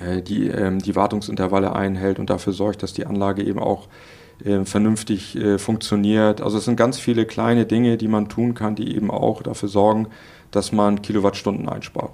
äh, 0.00 0.22
die, 0.22 0.48
ähm, 0.48 0.78
die 0.78 0.96
Wartungsintervalle 0.96 1.74
einhält 1.74 2.18
und 2.18 2.30
dafür 2.30 2.52
sorgt, 2.52 2.82
dass 2.82 2.92
die 2.92 3.06
Anlage 3.06 3.42
eben 3.42 3.58
auch 3.58 3.88
äh, 4.44 4.64
vernünftig 4.64 5.36
äh, 5.36 5.58
funktioniert. 5.58 6.40
Also 6.40 6.58
es 6.58 6.64
sind 6.64 6.76
ganz 6.76 6.98
viele 6.98 7.26
kleine 7.26 7.66
Dinge, 7.66 7.96
die 7.96 8.08
man 8.08 8.28
tun 8.28 8.54
kann, 8.54 8.74
die 8.74 8.94
eben 8.94 9.10
auch 9.10 9.42
dafür 9.42 9.68
sorgen, 9.68 10.08
dass 10.50 10.72
man 10.72 11.02
Kilowattstunden 11.02 11.68
einspart. 11.68 12.12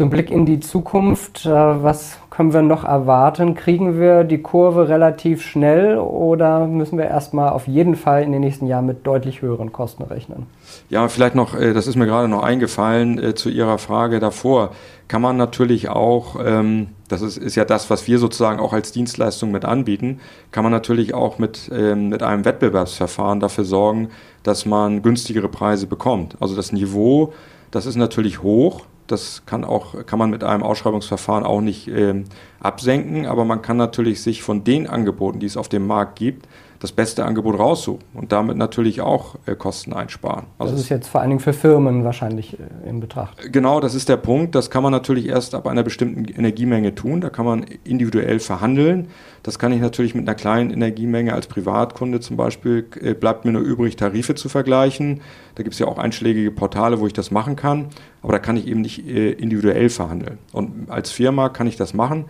So 0.00 0.06
ein 0.06 0.08
Blick 0.08 0.30
in 0.30 0.46
die 0.46 0.60
Zukunft, 0.60 1.44
äh, 1.44 1.50
was 1.50 2.16
können 2.30 2.54
wir 2.54 2.62
noch 2.62 2.84
erwarten? 2.84 3.54
Kriegen 3.54 4.00
wir 4.00 4.24
die 4.24 4.40
Kurve 4.40 4.88
relativ 4.88 5.42
schnell 5.42 5.98
oder 5.98 6.66
müssen 6.66 6.96
wir 6.96 7.04
erstmal 7.04 7.50
auf 7.50 7.68
jeden 7.68 7.96
Fall 7.96 8.22
in 8.22 8.32
den 8.32 8.40
nächsten 8.40 8.66
Jahren 8.66 8.86
mit 8.86 9.06
deutlich 9.06 9.42
höheren 9.42 9.72
Kosten 9.72 10.04
rechnen? 10.04 10.46
Ja, 10.88 11.06
vielleicht 11.08 11.34
noch, 11.34 11.54
äh, 11.54 11.74
das 11.74 11.86
ist 11.86 11.96
mir 11.96 12.06
gerade 12.06 12.28
noch 12.28 12.42
eingefallen 12.42 13.22
äh, 13.22 13.34
zu 13.34 13.50
Ihrer 13.50 13.76
Frage 13.76 14.20
davor, 14.20 14.70
kann 15.06 15.20
man 15.20 15.36
natürlich 15.36 15.90
auch, 15.90 16.36
ähm, 16.42 16.86
das 17.08 17.20
ist, 17.20 17.54
ja 17.54 17.66
das, 17.66 17.90
was 17.90 18.08
wir 18.08 18.18
sozusagen 18.18 18.58
auch 18.58 18.72
als 18.72 18.92
Dienstleistung 18.92 19.50
mit 19.50 19.66
anbieten, 19.66 20.20
kann 20.50 20.62
man 20.62 20.72
natürlich 20.72 21.12
auch 21.12 21.38
mit, 21.38 21.70
ähm, 21.74 22.08
mit 22.08 22.22
einem 22.22 22.46
Wettbewerbsverfahren 22.46 23.38
dafür 23.38 23.64
sorgen, 23.64 24.08
dass 24.44 24.64
man 24.64 25.02
günstigere 25.02 25.50
Preise 25.50 25.86
bekommt. 25.86 26.38
Also 26.40 26.56
das 26.56 26.72
Niveau, 26.72 27.34
das 27.70 27.84
ist 27.84 27.96
natürlich 27.96 28.42
hoch, 28.42 28.86
das 29.10 29.42
kann, 29.46 29.64
auch, 29.64 30.06
kann 30.06 30.18
man 30.18 30.30
mit 30.30 30.44
einem 30.44 30.62
Ausschreibungsverfahren 30.62 31.44
auch 31.44 31.60
nicht 31.60 31.88
ähm, 31.88 32.24
absenken, 32.60 33.26
aber 33.26 33.44
man 33.44 33.62
kann 33.62 33.76
natürlich 33.76 34.22
sich 34.22 34.42
von 34.42 34.64
den 34.64 34.86
Angeboten, 34.86 35.40
die 35.40 35.46
es 35.46 35.56
auf 35.56 35.68
dem 35.68 35.86
Markt 35.86 36.18
gibt, 36.18 36.46
das 36.80 36.92
beste 36.92 37.26
Angebot 37.26 37.58
raussuchen 37.58 38.02
und 38.14 38.32
damit 38.32 38.56
natürlich 38.56 39.02
auch 39.02 39.36
äh, 39.44 39.54
Kosten 39.54 39.92
einsparen. 39.92 40.46
Also 40.58 40.72
das 40.72 40.80
ist 40.82 40.88
jetzt 40.88 41.08
vor 41.08 41.20
allen 41.20 41.28
Dingen 41.28 41.40
für 41.40 41.52
Firmen 41.52 42.04
wahrscheinlich 42.04 42.58
äh, 42.58 42.88
in 42.88 43.00
Betracht. 43.00 43.52
Genau, 43.52 43.80
das 43.80 43.94
ist 43.94 44.08
der 44.08 44.16
Punkt. 44.16 44.54
Das 44.54 44.70
kann 44.70 44.82
man 44.82 44.90
natürlich 44.90 45.28
erst 45.28 45.54
ab 45.54 45.66
einer 45.66 45.82
bestimmten 45.82 46.24
Energiemenge 46.24 46.94
tun. 46.94 47.20
Da 47.20 47.28
kann 47.28 47.44
man 47.44 47.66
individuell 47.84 48.40
verhandeln. 48.40 49.08
Das 49.42 49.58
kann 49.58 49.72
ich 49.72 49.80
natürlich 49.80 50.14
mit 50.14 50.26
einer 50.26 50.34
kleinen 50.34 50.70
Energiemenge 50.70 51.34
als 51.34 51.46
Privatkunde 51.46 52.20
zum 52.20 52.38
Beispiel, 52.38 52.86
äh, 53.02 53.12
bleibt 53.12 53.44
mir 53.44 53.52
nur 53.52 53.62
übrig, 53.62 53.96
Tarife 53.96 54.34
zu 54.34 54.48
vergleichen. 54.48 55.20
Da 55.56 55.62
gibt 55.62 55.74
es 55.74 55.80
ja 55.80 55.86
auch 55.86 55.98
einschlägige 55.98 56.50
Portale, 56.50 56.98
wo 56.98 57.06
ich 57.06 57.12
das 57.12 57.30
machen 57.30 57.56
kann. 57.56 57.88
Aber 58.22 58.32
da 58.32 58.38
kann 58.38 58.56
ich 58.56 58.66
eben 58.66 58.80
nicht 58.80 59.06
äh, 59.06 59.32
individuell 59.32 59.90
verhandeln. 59.90 60.38
Und 60.52 60.90
als 60.90 61.10
Firma 61.10 61.50
kann 61.50 61.66
ich 61.66 61.76
das 61.76 61.92
machen. 61.92 62.24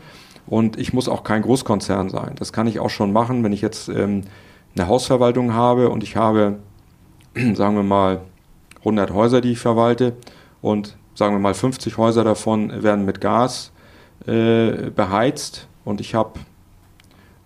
Und 0.47 0.79
ich 0.79 0.93
muss 0.93 1.09
auch 1.09 1.25
kein 1.25 1.43
Großkonzern 1.43 2.09
sein. 2.09 2.35
Das 2.37 2.53
kann 2.53 2.67
ich 2.67 2.81
auch 2.81 2.91
schon 2.91 3.13
machen, 3.13 3.45
wenn 3.45 3.53
ich 3.53 3.61
jetzt 3.61 3.89
ähm, 3.89 4.23
eine 4.77 4.89
Hausverwaltung 4.89 5.55
habe 5.55 5.91
und 5.91 6.03
ich 6.03 6.17
habe, 6.17 6.59
sagen 7.55 7.77
wir 7.77 7.83
mal, 7.83 8.23
100 8.81 9.13
Häuser, 9.13 9.41
die 9.41 9.53
ich 9.53 9.59
verwalte 9.59 10.15
und 10.63 10.97
sagen 11.15 11.35
wir 11.35 11.41
mal 11.41 11.55
50 11.55 11.99
Häuser 11.99 12.25
davon 12.25 12.83
werden 12.83 13.05
mit 13.05 13.21
Gas 13.21 13.73
äh, 14.27 14.91
beheizt 14.91 15.69
und 15.85 16.01
ich 16.01 16.15
habe 16.15 16.41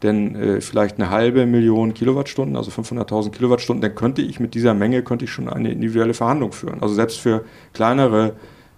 denn 0.03 0.37
äh, 0.37 0.61
vielleicht 0.61 0.97
eine 1.01 1.11
halbe 1.11 1.47
Million 1.47 1.95
Kilowattstunden, 1.95 2.57
also 2.57 2.71
500.000 2.71 3.31
Kilowattstunden, 3.31 3.81
dann 3.81 3.95
könnte 3.95 4.23
ich 4.23 4.39
mit 4.39 4.55
dieser 4.55 4.75
Menge 4.75 5.03
könnte 5.03 5.25
ich 5.25 5.33
schon 5.33 5.49
eine 5.49 5.73
individuelle 5.73 6.15
Verhandlung 6.15 6.53
führen. 6.53 6.83
Also 6.83 6.95
selbst 6.95 7.19
für 7.21 7.45
kleinere 7.73 8.35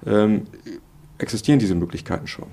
ähm, 0.07 0.43
existieren 1.19 1.59
diese 1.59 1.75
Möglichkeiten 1.75 2.27
schon. 2.27 2.47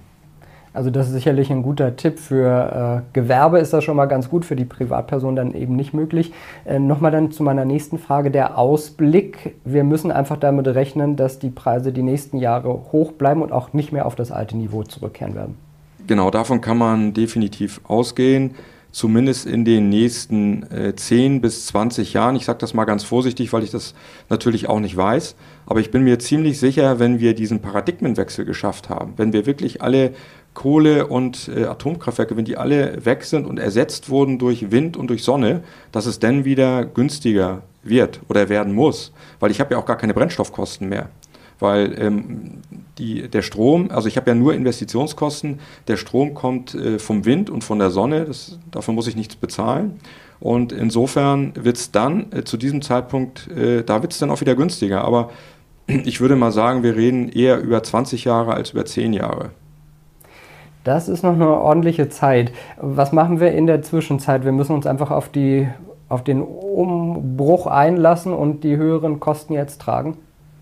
Also 0.74 0.90
das 0.90 1.08
ist 1.08 1.14
sicherlich 1.14 1.52
ein 1.52 1.62
guter 1.62 1.96
Tipp. 1.96 2.20
Für 2.20 3.04
äh, 3.04 3.14
Gewerbe 3.14 3.60
ist 3.60 3.74
das 3.74 3.84
schon 3.84 3.96
mal 3.96 4.08
ganz 4.08 4.30
gut, 4.30 4.44
für 4.44 4.56
die 4.56 4.66
Privatperson 4.66 5.36
dann 5.36 5.54
eben 5.54 5.76
nicht 5.76 5.94
möglich. 5.94 6.34
Äh, 6.66 6.80
Nochmal 6.80 7.12
dann 7.12 7.32
zu 7.32 7.44
meiner 7.44 7.64
nächsten 7.64 8.00
Frage, 8.00 8.32
der 8.32 8.58
Ausblick. 8.58 9.56
Wir 9.64 9.84
müssen 9.84 10.12
einfach 10.12 10.38
damit 10.38 10.68
rechnen, 10.68 11.16
dass 11.16 11.40
die 11.40 11.52
Preise 11.52 11.92
die 11.92 12.04
nächsten 12.04 12.38
Jahre 12.38 12.70
hoch 12.92 13.12
bleiben 13.12 13.42
und 13.42 13.52
auch 13.52 13.74
nicht 13.74 13.92
mehr 13.94 14.06
auf 14.06 14.16
das 14.16 14.32
alte 14.32 14.58
Niveau 14.58 14.84
zurückkehren 14.84 15.36
werden. 15.36 15.58
Genau, 16.08 16.32
davon 16.32 16.60
kann 16.60 16.78
man 16.78 17.14
definitiv 17.14 17.80
ausgehen 17.86 18.56
zumindest 18.94 19.48
in 19.48 19.66
den 19.66 19.90
nächsten 19.90 20.64
äh, 20.72 20.96
10 20.96 21.42
bis 21.42 21.66
20 21.66 22.14
Jahren. 22.14 22.36
Ich 22.36 22.46
sage 22.46 22.60
das 22.60 22.74
mal 22.74 22.86
ganz 22.86 23.04
vorsichtig, 23.04 23.52
weil 23.52 23.64
ich 23.64 23.72
das 23.72 23.96
natürlich 24.30 24.70
auch 24.70 24.80
nicht 24.80 24.96
weiß. 24.96 25.36
Aber 25.66 25.80
ich 25.80 25.92
bin 25.92 26.04
mir 26.04 26.20
ziemlich 26.20 26.60
sicher, 26.60 27.00
wenn 27.00 27.20
wir 27.20 27.34
diesen 27.34 27.60
Paradigmenwechsel 27.60 28.46
geschafft 28.46 28.90
haben, 28.90 29.14
wenn 29.18 29.34
wir 29.34 29.46
wirklich 29.46 29.82
alle 29.82 30.14
Kohle- 30.54 31.08
und 31.08 31.50
äh, 31.56 31.66
Atomkraftwerke, 31.66 32.38
wenn 32.38 32.46
die 32.46 32.58
alle 32.58 33.06
weg 33.06 33.24
sind 33.24 33.46
und 33.46 33.58
ersetzt 33.58 34.10
wurden 34.10 34.40
durch 34.40 34.72
Wind 34.72 34.98
und 34.98 35.08
durch 35.08 35.24
Sonne, 35.24 35.64
dass 35.92 36.06
es 36.06 36.20
dann 36.20 36.46
wieder 36.46 36.86
günstiger 36.86 37.64
wird 37.84 38.22
oder 38.30 38.50
werden 38.50 38.74
muss. 38.74 39.12
Weil 39.40 39.52
ich 39.52 39.60
habe 39.60 39.74
ja 39.74 39.80
auch 39.80 39.86
gar 39.86 39.98
keine 39.98 40.14
Brennstoffkosten 40.14 40.88
mehr. 40.88 41.10
Weil 41.60 41.96
ähm, 42.00 42.62
die, 42.98 43.30
der 43.30 43.42
Strom, 43.42 43.90
also 43.92 44.08
ich 44.08 44.18
habe 44.18 44.30
ja 44.30 44.36
nur 44.36 44.54
Investitionskosten, 44.54 45.60
der 45.88 45.98
Strom 45.98 46.34
kommt 46.34 46.76
äh, 46.76 47.00
vom 47.00 47.26
Wind 47.26 47.50
und 47.50 47.64
von 47.64 47.80
der 47.80 47.90
Sonne, 47.90 48.26
das, 48.26 48.60
dafür 48.72 48.94
muss 48.94 49.08
ich 49.08 49.16
nichts 49.16 49.36
bezahlen. 49.36 50.00
Und 50.40 50.72
insofern 50.72 51.54
wird 51.56 51.78
es 51.78 51.92
dann 51.92 52.32
äh, 52.32 52.44
zu 52.44 52.58
diesem 52.58 52.82
Zeitpunkt, 52.82 53.50
äh, 53.50 53.84
da 53.84 54.02
wird 54.02 54.12
es 54.12 54.20
dann 54.20 54.30
auch 54.30 54.42
wieder 54.42 54.56
günstiger. 54.56 55.04
Aber 55.04 55.32
ich 55.88 56.22
würde 56.22 56.36
mal 56.36 56.52
sagen, 56.52 56.84
wir 56.84 56.96
reden 56.96 57.30
eher 57.30 57.62
über 57.62 57.82
20 57.82 58.26
Jahre 58.26 58.54
als 58.54 58.72
über 58.72 58.86
10 58.86 59.14
Jahre. 59.14 59.52
Das 60.84 61.08
ist 61.08 61.24
noch 61.24 61.34
eine 61.34 61.48
ordentliche 61.48 62.10
Zeit. 62.10 62.52
Was 62.78 63.14
machen 63.14 63.40
wir 63.40 63.52
in 63.52 63.68
der 63.68 63.82
Zwischenzeit? 63.82 64.44
Wir 64.44 64.52
müssen 64.52 64.76
uns 64.76 64.86
einfach 64.86 65.12
auf, 65.12 65.30
die, 65.30 65.68
auf 66.10 66.24
den 66.24 66.42
Umbruch 66.42 67.68
einlassen 67.68 68.34
und 68.34 68.64
die 68.64 68.76
höheren 68.76 69.20
Kosten 69.22 69.54
jetzt 69.54 69.80
tragen? 69.80 70.18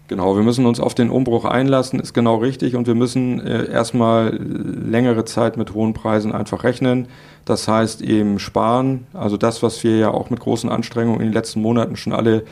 Genau, 0.07 0.35
wir 0.35 0.43
müssen 0.43 0.65
uns 0.65 0.79
auf 0.79 0.93
den 0.93 1.09
Umbruch 1.09 1.45
einlassen, 1.45 1.99
ist 1.99 2.13
genau 2.13 2.35
richtig. 2.35 2.75
Und 2.75 2.85
wir 2.85 2.95
müssen 2.95 3.39
äh, 3.39 3.71
erstmal 3.71 4.35
längere 4.35 5.25
Zeit 5.25 5.57
mit 5.57 5.73
hohen 5.73 5.93
Preisen 5.93 6.33
einfach 6.33 6.65
rechnen. 6.65 7.07
Das 7.45 7.67
heißt 7.67 8.01
eben 8.01 8.37
sparen. 8.37 9.07
Also 9.13 9.37
das, 9.37 9.63
was 9.63 9.83
wir 9.83 9.97
ja 9.97 10.11
auch 10.11 10.29
mit 10.29 10.39
großen 10.39 10.69
Anstrengungen 10.69 11.21
in 11.21 11.27
den 11.27 11.33
letzten 11.33 11.61
Monaten 11.61 11.95
schon 11.95 12.13
alle 12.13 12.43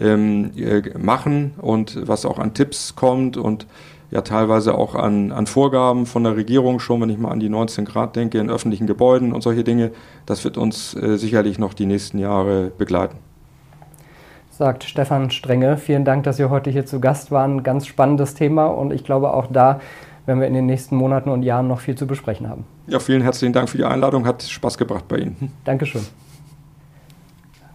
ähm, 0.00 0.52
äh, 0.56 0.96
machen 0.96 1.52
und 1.58 2.08
was 2.08 2.24
auch 2.24 2.38
an 2.38 2.54
Tipps 2.54 2.94
kommt 2.96 3.36
und 3.36 3.66
ja 4.12 4.20
teilweise 4.20 4.74
auch 4.74 4.94
an, 4.94 5.32
an 5.32 5.46
Vorgaben 5.46 6.04
von 6.04 6.22
der 6.22 6.36
Regierung 6.36 6.80
schon, 6.80 7.00
wenn 7.00 7.08
ich 7.08 7.18
mal 7.18 7.30
an 7.30 7.40
die 7.40 7.48
19 7.48 7.86
Grad 7.86 8.14
denke, 8.14 8.38
in 8.38 8.50
öffentlichen 8.50 8.86
Gebäuden 8.86 9.32
und 9.32 9.42
solche 9.42 9.64
Dinge. 9.64 9.90
Das 10.26 10.44
wird 10.44 10.58
uns 10.58 10.94
äh, 10.94 11.16
sicherlich 11.16 11.58
noch 11.58 11.72
die 11.72 11.86
nächsten 11.86 12.18
Jahre 12.18 12.70
begleiten. 12.76 13.16
Sagt 14.50 14.84
Stefan 14.84 15.30
Strenge. 15.30 15.78
Vielen 15.78 16.04
Dank, 16.04 16.24
dass 16.24 16.36
Sie 16.36 16.44
heute 16.44 16.68
hier 16.68 16.84
zu 16.84 17.00
Gast 17.00 17.30
waren. 17.30 17.62
Ganz 17.62 17.86
spannendes 17.86 18.34
Thema 18.34 18.66
und 18.66 18.92
ich 18.92 19.02
glaube 19.02 19.32
auch 19.32 19.46
da 19.50 19.80
werden 20.26 20.40
wir 20.40 20.46
in 20.46 20.54
den 20.54 20.66
nächsten 20.66 20.94
Monaten 20.94 21.30
und 21.30 21.42
Jahren 21.42 21.66
noch 21.66 21.80
viel 21.80 21.94
zu 21.94 22.06
besprechen 22.06 22.48
haben. 22.48 22.64
Ja, 22.86 23.00
vielen 23.00 23.22
herzlichen 23.22 23.54
Dank 23.54 23.70
für 23.70 23.78
die 23.78 23.84
Einladung. 23.84 24.26
Hat 24.26 24.42
Spaß 24.42 24.76
gebracht 24.76 25.08
bei 25.08 25.16
Ihnen. 25.16 25.52
Dankeschön. 25.64 26.02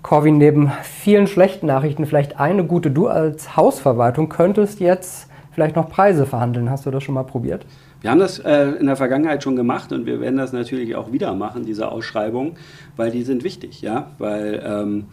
Corwin, 0.03 0.37
neben 0.37 0.71
vielen 0.83 1.25
schlechten 1.25 1.65
Nachrichten 1.65 2.05
vielleicht 2.05 2.39
eine 2.39 2.63
gute. 2.63 2.91
Du 2.91 3.07
als 3.07 3.57
Hausverwaltung 3.57 4.29
könntest 4.29 4.79
jetzt 4.79 5.27
vielleicht 5.57 5.75
noch 5.75 5.89
Preise 5.89 6.27
verhandeln. 6.27 6.69
Hast 6.69 6.85
du 6.85 6.91
das 6.91 7.03
schon 7.03 7.15
mal 7.15 7.23
probiert? 7.23 7.65
Wir 8.01 8.11
haben 8.11 8.19
das 8.19 8.37
äh, 8.37 8.73
in 8.73 8.85
der 8.85 8.95
Vergangenheit 8.95 9.41
schon 9.41 9.55
gemacht 9.55 9.91
und 9.91 10.05
wir 10.05 10.21
werden 10.21 10.37
das 10.37 10.53
natürlich 10.53 10.95
auch 10.95 11.11
wieder 11.11 11.33
machen, 11.33 11.65
diese 11.65 11.91
Ausschreibungen, 11.91 12.57
weil 12.95 13.09
die 13.09 13.23
sind 13.23 13.43
wichtig, 13.43 13.81
ja, 13.81 14.11
weil 14.19 14.61
ähm, 14.63 15.05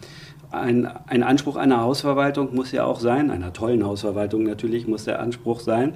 ein, 0.51 0.87
ein, 1.07 1.23
Anspruch 1.23 1.55
einer 1.55 1.81
Hausverwaltung 1.81 2.53
muss 2.53 2.71
ja 2.71 2.85
auch 2.85 2.99
sein, 2.99 3.31
einer 3.31 3.53
tollen 3.53 3.83
Hausverwaltung 3.83 4.43
natürlich 4.43 4.87
muss 4.87 5.05
der 5.05 5.19
Anspruch 5.19 5.61
sein, 5.61 5.95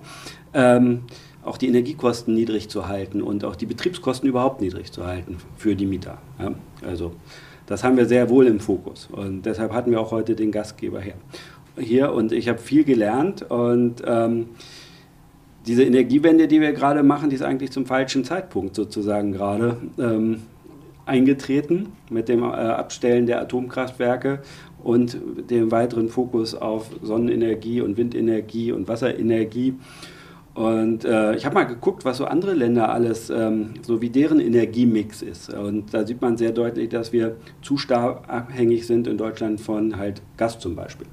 ähm, 0.55 1.01
auch 1.45 1.57
die 1.59 1.67
Energiekosten 1.67 2.33
niedrig 2.33 2.69
zu 2.69 2.87
halten 2.87 3.21
und 3.21 3.45
auch 3.45 3.55
die 3.55 3.67
Betriebskosten 3.67 4.27
überhaupt 4.27 4.61
niedrig 4.61 4.91
zu 4.91 5.05
halten 5.05 5.37
für 5.57 5.75
die 5.75 5.85
Mieter. 5.85 6.17
Ja? 6.39 6.55
Also 6.87 7.13
das 7.67 7.83
haben 7.83 7.97
wir 7.97 8.07
sehr 8.07 8.31
wohl 8.31 8.47
im 8.47 8.59
Fokus 8.59 9.09
und 9.11 9.43
deshalb 9.45 9.73
hatten 9.73 9.91
wir 9.91 10.01
auch 10.01 10.09
heute 10.09 10.35
den 10.35 10.51
Gastgeber 10.51 11.01
hier 11.01 11.13
hier 11.79 12.13
und 12.13 12.31
ich 12.31 12.47
habe 12.49 12.59
viel 12.59 12.83
gelernt 12.83 13.49
und 13.49 14.03
ähm, 14.05 14.47
diese 15.65 15.83
Energiewende, 15.83 16.47
die 16.47 16.61
wir 16.61 16.71
gerade 16.71 17.03
machen, 17.03 17.29
die 17.29 17.35
ist 17.35 17.41
eigentlich 17.41 17.71
zum 17.71 17.85
falschen 17.85 18.23
Zeitpunkt 18.23 18.75
sozusagen 18.75 19.31
gerade 19.31 19.77
ähm, 19.99 20.41
eingetreten 21.05 21.89
mit 22.09 22.29
dem 22.29 22.43
äh, 22.43 22.45
Abstellen 22.45 23.25
der 23.25 23.41
Atomkraftwerke 23.41 24.39
und 24.83 25.17
dem 25.49 25.71
weiteren 25.71 26.09
Fokus 26.09 26.55
auf 26.55 26.87
Sonnenenergie 27.01 27.81
und 27.81 27.97
Windenergie 27.97 28.71
und 28.71 28.87
Wasserenergie. 28.87 29.75
Und 30.53 31.05
äh, 31.05 31.35
ich 31.35 31.45
habe 31.45 31.55
mal 31.55 31.63
geguckt, 31.63 32.05
was 32.05 32.17
so 32.17 32.25
andere 32.25 32.53
Länder 32.53 32.89
alles, 32.89 33.29
ähm, 33.29 33.75
so 33.81 34.01
wie 34.01 34.09
deren 34.09 34.39
Energiemix 34.39 35.21
ist. 35.21 35.53
Und 35.53 35.93
da 35.93 36.05
sieht 36.05 36.21
man 36.21 36.37
sehr 36.37 36.51
deutlich, 36.51 36.89
dass 36.89 37.13
wir 37.13 37.37
zu 37.61 37.77
stark 37.77 38.27
abhängig 38.27 38.87
sind 38.87 39.07
in 39.07 39.17
Deutschland 39.17 39.61
von 39.61 39.97
halt 39.97 40.21
Gas 40.37 40.59
zum 40.59 40.75
Beispiel. 40.75 41.07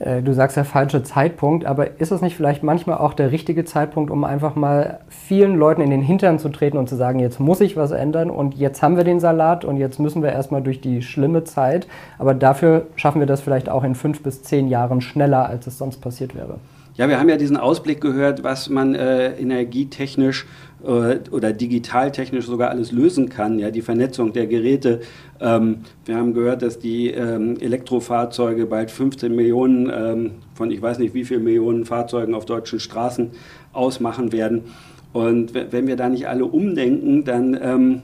Äh, 0.00 0.22
du 0.22 0.32
sagst 0.32 0.56
der 0.56 0.64
falsche 0.64 1.02
Zeitpunkt, 1.02 1.64
aber 1.66 2.00
ist 2.00 2.10
es 2.10 2.22
nicht 2.22 2.34
vielleicht 2.34 2.62
manchmal 2.62 2.98
auch 2.98 3.14
der 3.14 3.30
richtige 3.30 3.64
Zeitpunkt, 3.64 4.10
um 4.10 4.24
einfach 4.24 4.56
mal 4.56 5.00
vielen 5.08 5.56
Leuten 5.56 5.82
in 5.82 5.90
den 5.90 6.02
Hintern 6.02 6.38
zu 6.38 6.48
treten 6.48 6.78
und 6.78 6.88
zu 6.88 6.96
sagen, 6.96 7.20
jetzt 7.20 7.38
muss 7.38 7.60
ich 7.60 7.76
was 7.76 7.90
ändern 7.92 8.30
und 8.30 8.54
jetzt 8.54 8.82
haben 8.82 8.96
wir 8.96 9.04
den 9.04 9.20
Salat 9.20 9.64
und 9.64 9.76
jetzt 9.76 10.00
müssen 10.00 10.22
wir 10.22 10.32
erstmal 10.32 10.62
durch 10.62 10.80
die 10.80 11.02
schlimme 11.02 11.44
Zeit, 11.44 11.86
aber 12.18 12.34
dafür 12.34 12.86
schaffen 12.96 13.20
wir 13.20 13.26
das 13.26 13.42
vielleicht 13.42 13.68
auch 13.68 13.84
in 13.84 13.94
fünf 13.94 14.22
bis 14.22 14.42
zehn 14.42 14.68
Jahren 14.68 15.02
schneller, 15.02 15.46
als 15.46 15.66
es 15.66 15.76
sonst 15.76 15.98
passiert 15.98 16.34
wäre. 16.34 16.58
Ja, 16.94 17.08
wir 17.08 17.18
haben 17.18 17.28
ja 17.28 17.36
diesen 17.36 17.56
Ausblick 17.56 18.00
gehört, 18.00 18.42
was 18.42 18.68
man 18.68 18.94
äh, 18.94 19.32
energietechnisch 19.38 20.46
oder 20.82 21.52
digitaltechnisch 21.52 22.46
sogar 22.46 22.70
alles 22.70 22.92
lösen 22.92 23.28
kann. 23.28 23.58
Ja, 23.58 23.70
die 23.70 23.82
Vernetzung 23.82 24.32
der 24.32 24.46
Geräte. 24.46 25.00
Ähm, 25.40 25.78
wir 26.04 26.16
haben 26.16 26.34
gehört, 26.34 26.62
dass 26.62 26.78
die 26.78 27.08
ähm, 27.08 27.58
Elektrofahrzeuge 27.60 28.66
bald 28.66 28.90
15 28.90 29.34
Millionen 29.34 29.90
ähm, 29.92 30.30
von 30.54 30.70
ich 30.70 30.80
weiß 30.80 30.98
nicht 30.98 31.14
wie 31.14 31.24
viel 31.24 31.38
Millionen 31.38 31.84
Fahrzeugen 31.84 32.34
auf 32.34 32.44
deutschen 32.44 32.80
Straßen 32.80 33.30
ausmachen 33.72 34.32
werden. 34.32 34.62
Und 35.12 35.54
wenn 35.54 35.86
wir 35.86 35.96
da 35.96 36.08
nicht 36.08 36.28
alle 36.28 36.44
umdenken, 36.44 37.24
dann 37.24 37.58
ähm, 37.60 38.02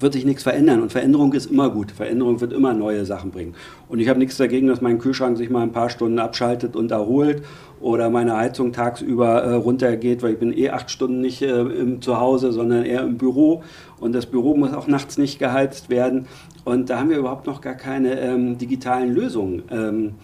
wird 0.00 0.12
sich 0.12 0.24
nichts 0.24 0.42
verändern. 0.42 0.82
Und 0.82 0.92
Veränderung 0.92 1.32
ist 1.32 1.50
immer 1.50 1.70
gut. 1.70 1.90
Veränderung 1.90 2.40
wird 2.40 2.52
immer 2.52 2.74
neue 2.74 3.04
Sachen 3.04 3.30
bringen. 3.30 3.54
Und 3.88 4.00
ich 4.00 4.08
habe 4.08 4.18
nichts 4.18 4.36
dagegen, 4.36 4.66
dass 4.66 4.80
mein 4.80 4.98
Kühlschrank 4.98 5.36
sich 5.36 5.50
mal 5.50 5.62
ein 5.62 5.72
paar 5.72 5.90
Stunden 5.90 6.18
abschaltet 6.18 6.76
und 6.76 6.90
erholt 6.90 7.42
oder 7.80 8.10
meine 8.10 8.36
Heizung 8.36 8.72
tagsüber 8.72 9.42
äh, 9.42 9.54
runtergeht, 9.54 10.22
weil 10.22 10.32
ich 10.32 10.38
bin 10.38 10.56
eh 10.56 10.70
acht 10.70 10.90
Stunden 10.90 11.20
nicht 11.20 11.42
äh, 11.42 11.60
im 11.60 12.02
Zuhause, 12.02 12.52
sondern 12.52 12.84
eher 12.84 13.02
im 13.02 13.18
Büro. 13.18 13.62
Und 14.00 14.14
das 14.14 14.26
Büro 14.26 14.56
muss 14.56 14.72
auch 14.72 14.86
nachts 14.86 15.18
nicht 15.18 15.38
geheizt 15.38 15.90
werden. 15.90 16.26
Und 16.64 16.90
da 16.90 16.98
haben 16.98 17.10
wir 17.10 17.18
überhaupt 17.18 17.46
noch 17.46 17.60
gar 17.60 17.74
keine 17.74 18.20
ähm, 18.20 18.58
digitalen 18.58 19.14
Lösungen. 19.14 19.62
Ähm, 19.70 20.14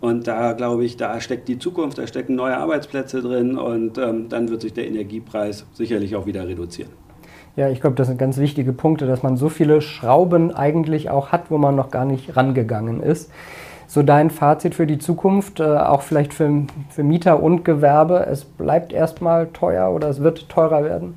und 0.00 0.26
da 0.26 0.52
glaube 0.52 0.84
ich, 0.84 0.96
da 0.98 1.18
steckt 1.20 1.48
die 1.48 1.58
Zukunft, 1.58 1.96
da 1.96 2.06
stecken 2.06 2.34
neue 2.34 2.58
Arbeitsplätze 2.58 3.22
drin 3.22 3.56
und 3.56 3.96
ähm, 3.96 4.28
dann 4.28 4.50
wird 4.50 4.60
sich 4.60 4.74
der 4.74 4.86
Energiepreis 4.86 5.64
sicherlich 5.72 6.14
auch 6.14 6.26
wieder 6.26 6.46
reduzieren. 6.46 7.03
Ja, 7.56 7.68
ich 7.68 7.80
glaube, 7.80 7.94
das 7.94 8.08
sind 8.08 8.18
ganz 8.18 8.38
wichtige 8.38 8.72
Punkte, 8.72 9.06
dass 9.06 9.22
man 9.22 9.36
so 9.36 9.48
viele 9.48 9.80
Schrauben 9.80 10.52
eigentlich 10.52 11.10
auch 11.10 11.30
hat, 11.30 11.50
wo 11.50 11.58
man 11.58 11.76
noch 11.76 11.90
gar 11.90 12.04
nicht 12.04 12.36
rangegangen 12.36 13.00
ist. 13.00 13.30
So 13.86 14.02
dein 14.02 14.30
Fazit 14.30 14.74
für 14.74 14.86
die 14.86 14.98
Zukunft, 14.98 15.60
äh, 15.60 15.64
auch 15.64 16.02
vielleicht 16.02 16.34
für, 16.34 16.66
für 16.90 17.04
Mieter 17.04 17.42
und 17.42 17.64
Gewerbe, 17.64 18.26
es 18.26 18.44
bleibt 18.44 18.92
erstmal 18.92 19.48
teuer 19.48 19.92
oder 19.92 20.08
es 20.08 20.20
wird 20.20 20.48
teurer 20.48 20.82
werden? 20.82 21.14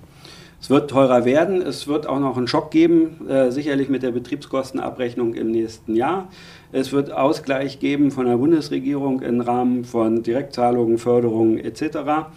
Es 0.60 0.70
wird 0.72 0.90
teurer 0.90 1.24
werden. 1.24 1.62
Es 1.62 1.88
wird 1.88 2.08
auch 2.08 2.20
noch 2.20 2.36
einen 2.38 2.48
Schock 2.48 2.72
geben, 2.72 3.28
äh, 3.30 3.52
sicherlich 3.52 3.90
mit 3.90 4.04
der 4.04 4.12
Betriebskostenabrechnung 4.12 5.34
im 5.34 5.52
nächsten 5.52 5.96
Jahr. 5.96 6.30
Es 6.72 6.92
wird 6.92 7.12
Ausgleich 7.12 7.80
geben 7.80 8.12
von 8.12 8.26
der 8.26 8.38
Bundesregierung 8.38 9.22
im 9.22 9.42
Rahmen 9.42 9.86
von 9.86 10.24
Direktzahlungen, 10.24 10.98
Förderungen 10.98 11.60
etc. 11.60 12.28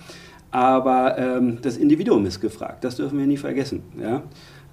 Aber 0.50 1.16
ähm, 1.18 1.58
das 1.62 1.76
Individuum 1.76 2.26
ist 2.26 2.40
gefragt, 2.40 2.84
das 2.84 2.96
dürfen 2.96 3.18
wir 3.18 3.26
nie 3.26 3.36
vergessen. 3.36 3.82
Ja? 4.00 4.22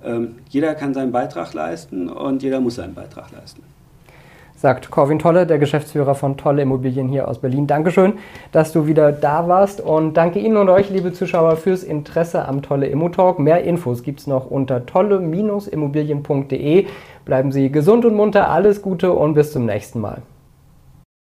Ähm, 0.03 0.35
jeder 0.49 0.75
kann 0.75 0.93
seinen 0.93 1.11
Beitrag 1.11 1.53
leisten 1.53 2.09
und 2.09 2.43
jeder 2.43 2.59
muss 2.59 2.75
seinen 2.75 2.93
Beitrag 2.93 3.31
leisten 3.31 3.63
sagt 4.57 4.89
Corwin 4.89 5.19
Tolle, 5.19 5.45
der 5.45 5.59
Geschäftsführer 5.59 6.15
von 6.15 6.35
Tolle 6.35 6.63
Immobilien 6.63 7.07
hier 7.07 7.27
aus 7.27 7.37
Berlin. 7.39 7.67
Dankeschön, 7.67 8.13
dass 8.51 8.73
du 8.73 8.87
wieder 8.87 9.11
da 9.11 9.47
warst 9.47 9.79
und 9.79 10.17
danke 10.17 10.39
Ihnen 10.39 10.57
und 10.57 10.69
euch, 10.69 10.89
liebe 10.89 11.13
Zuschauer, 11.13 11.57
fürs 11.57 11.83
Interesse 11.83 12.45
am 12.45 12.63
Tolle 12.63 12.87
Immo 12.87 13.09
Talk. 13.09 13.37
Mehr 13.37 13.63
Infos 13.63 14.01
gibt 14.01 14.21
es 14.21 14.27
noch 14.27 14.49
unter 14.49 14.87
tolle-immobilien.de. 14.87 16.87
Bleiben 17.23 17.51
Sie 17.51 17.71
gesund 17.71 18.03
und 18.05 18.15
munter, 18.15 18.49
alles 18.49 18.81
Gute 18.81 19.13
und 19.13 19.35
bis 19.35 19.51
zum 19.51 19.67
nächsten 19.67 19.99
Mal. 19.99 20.23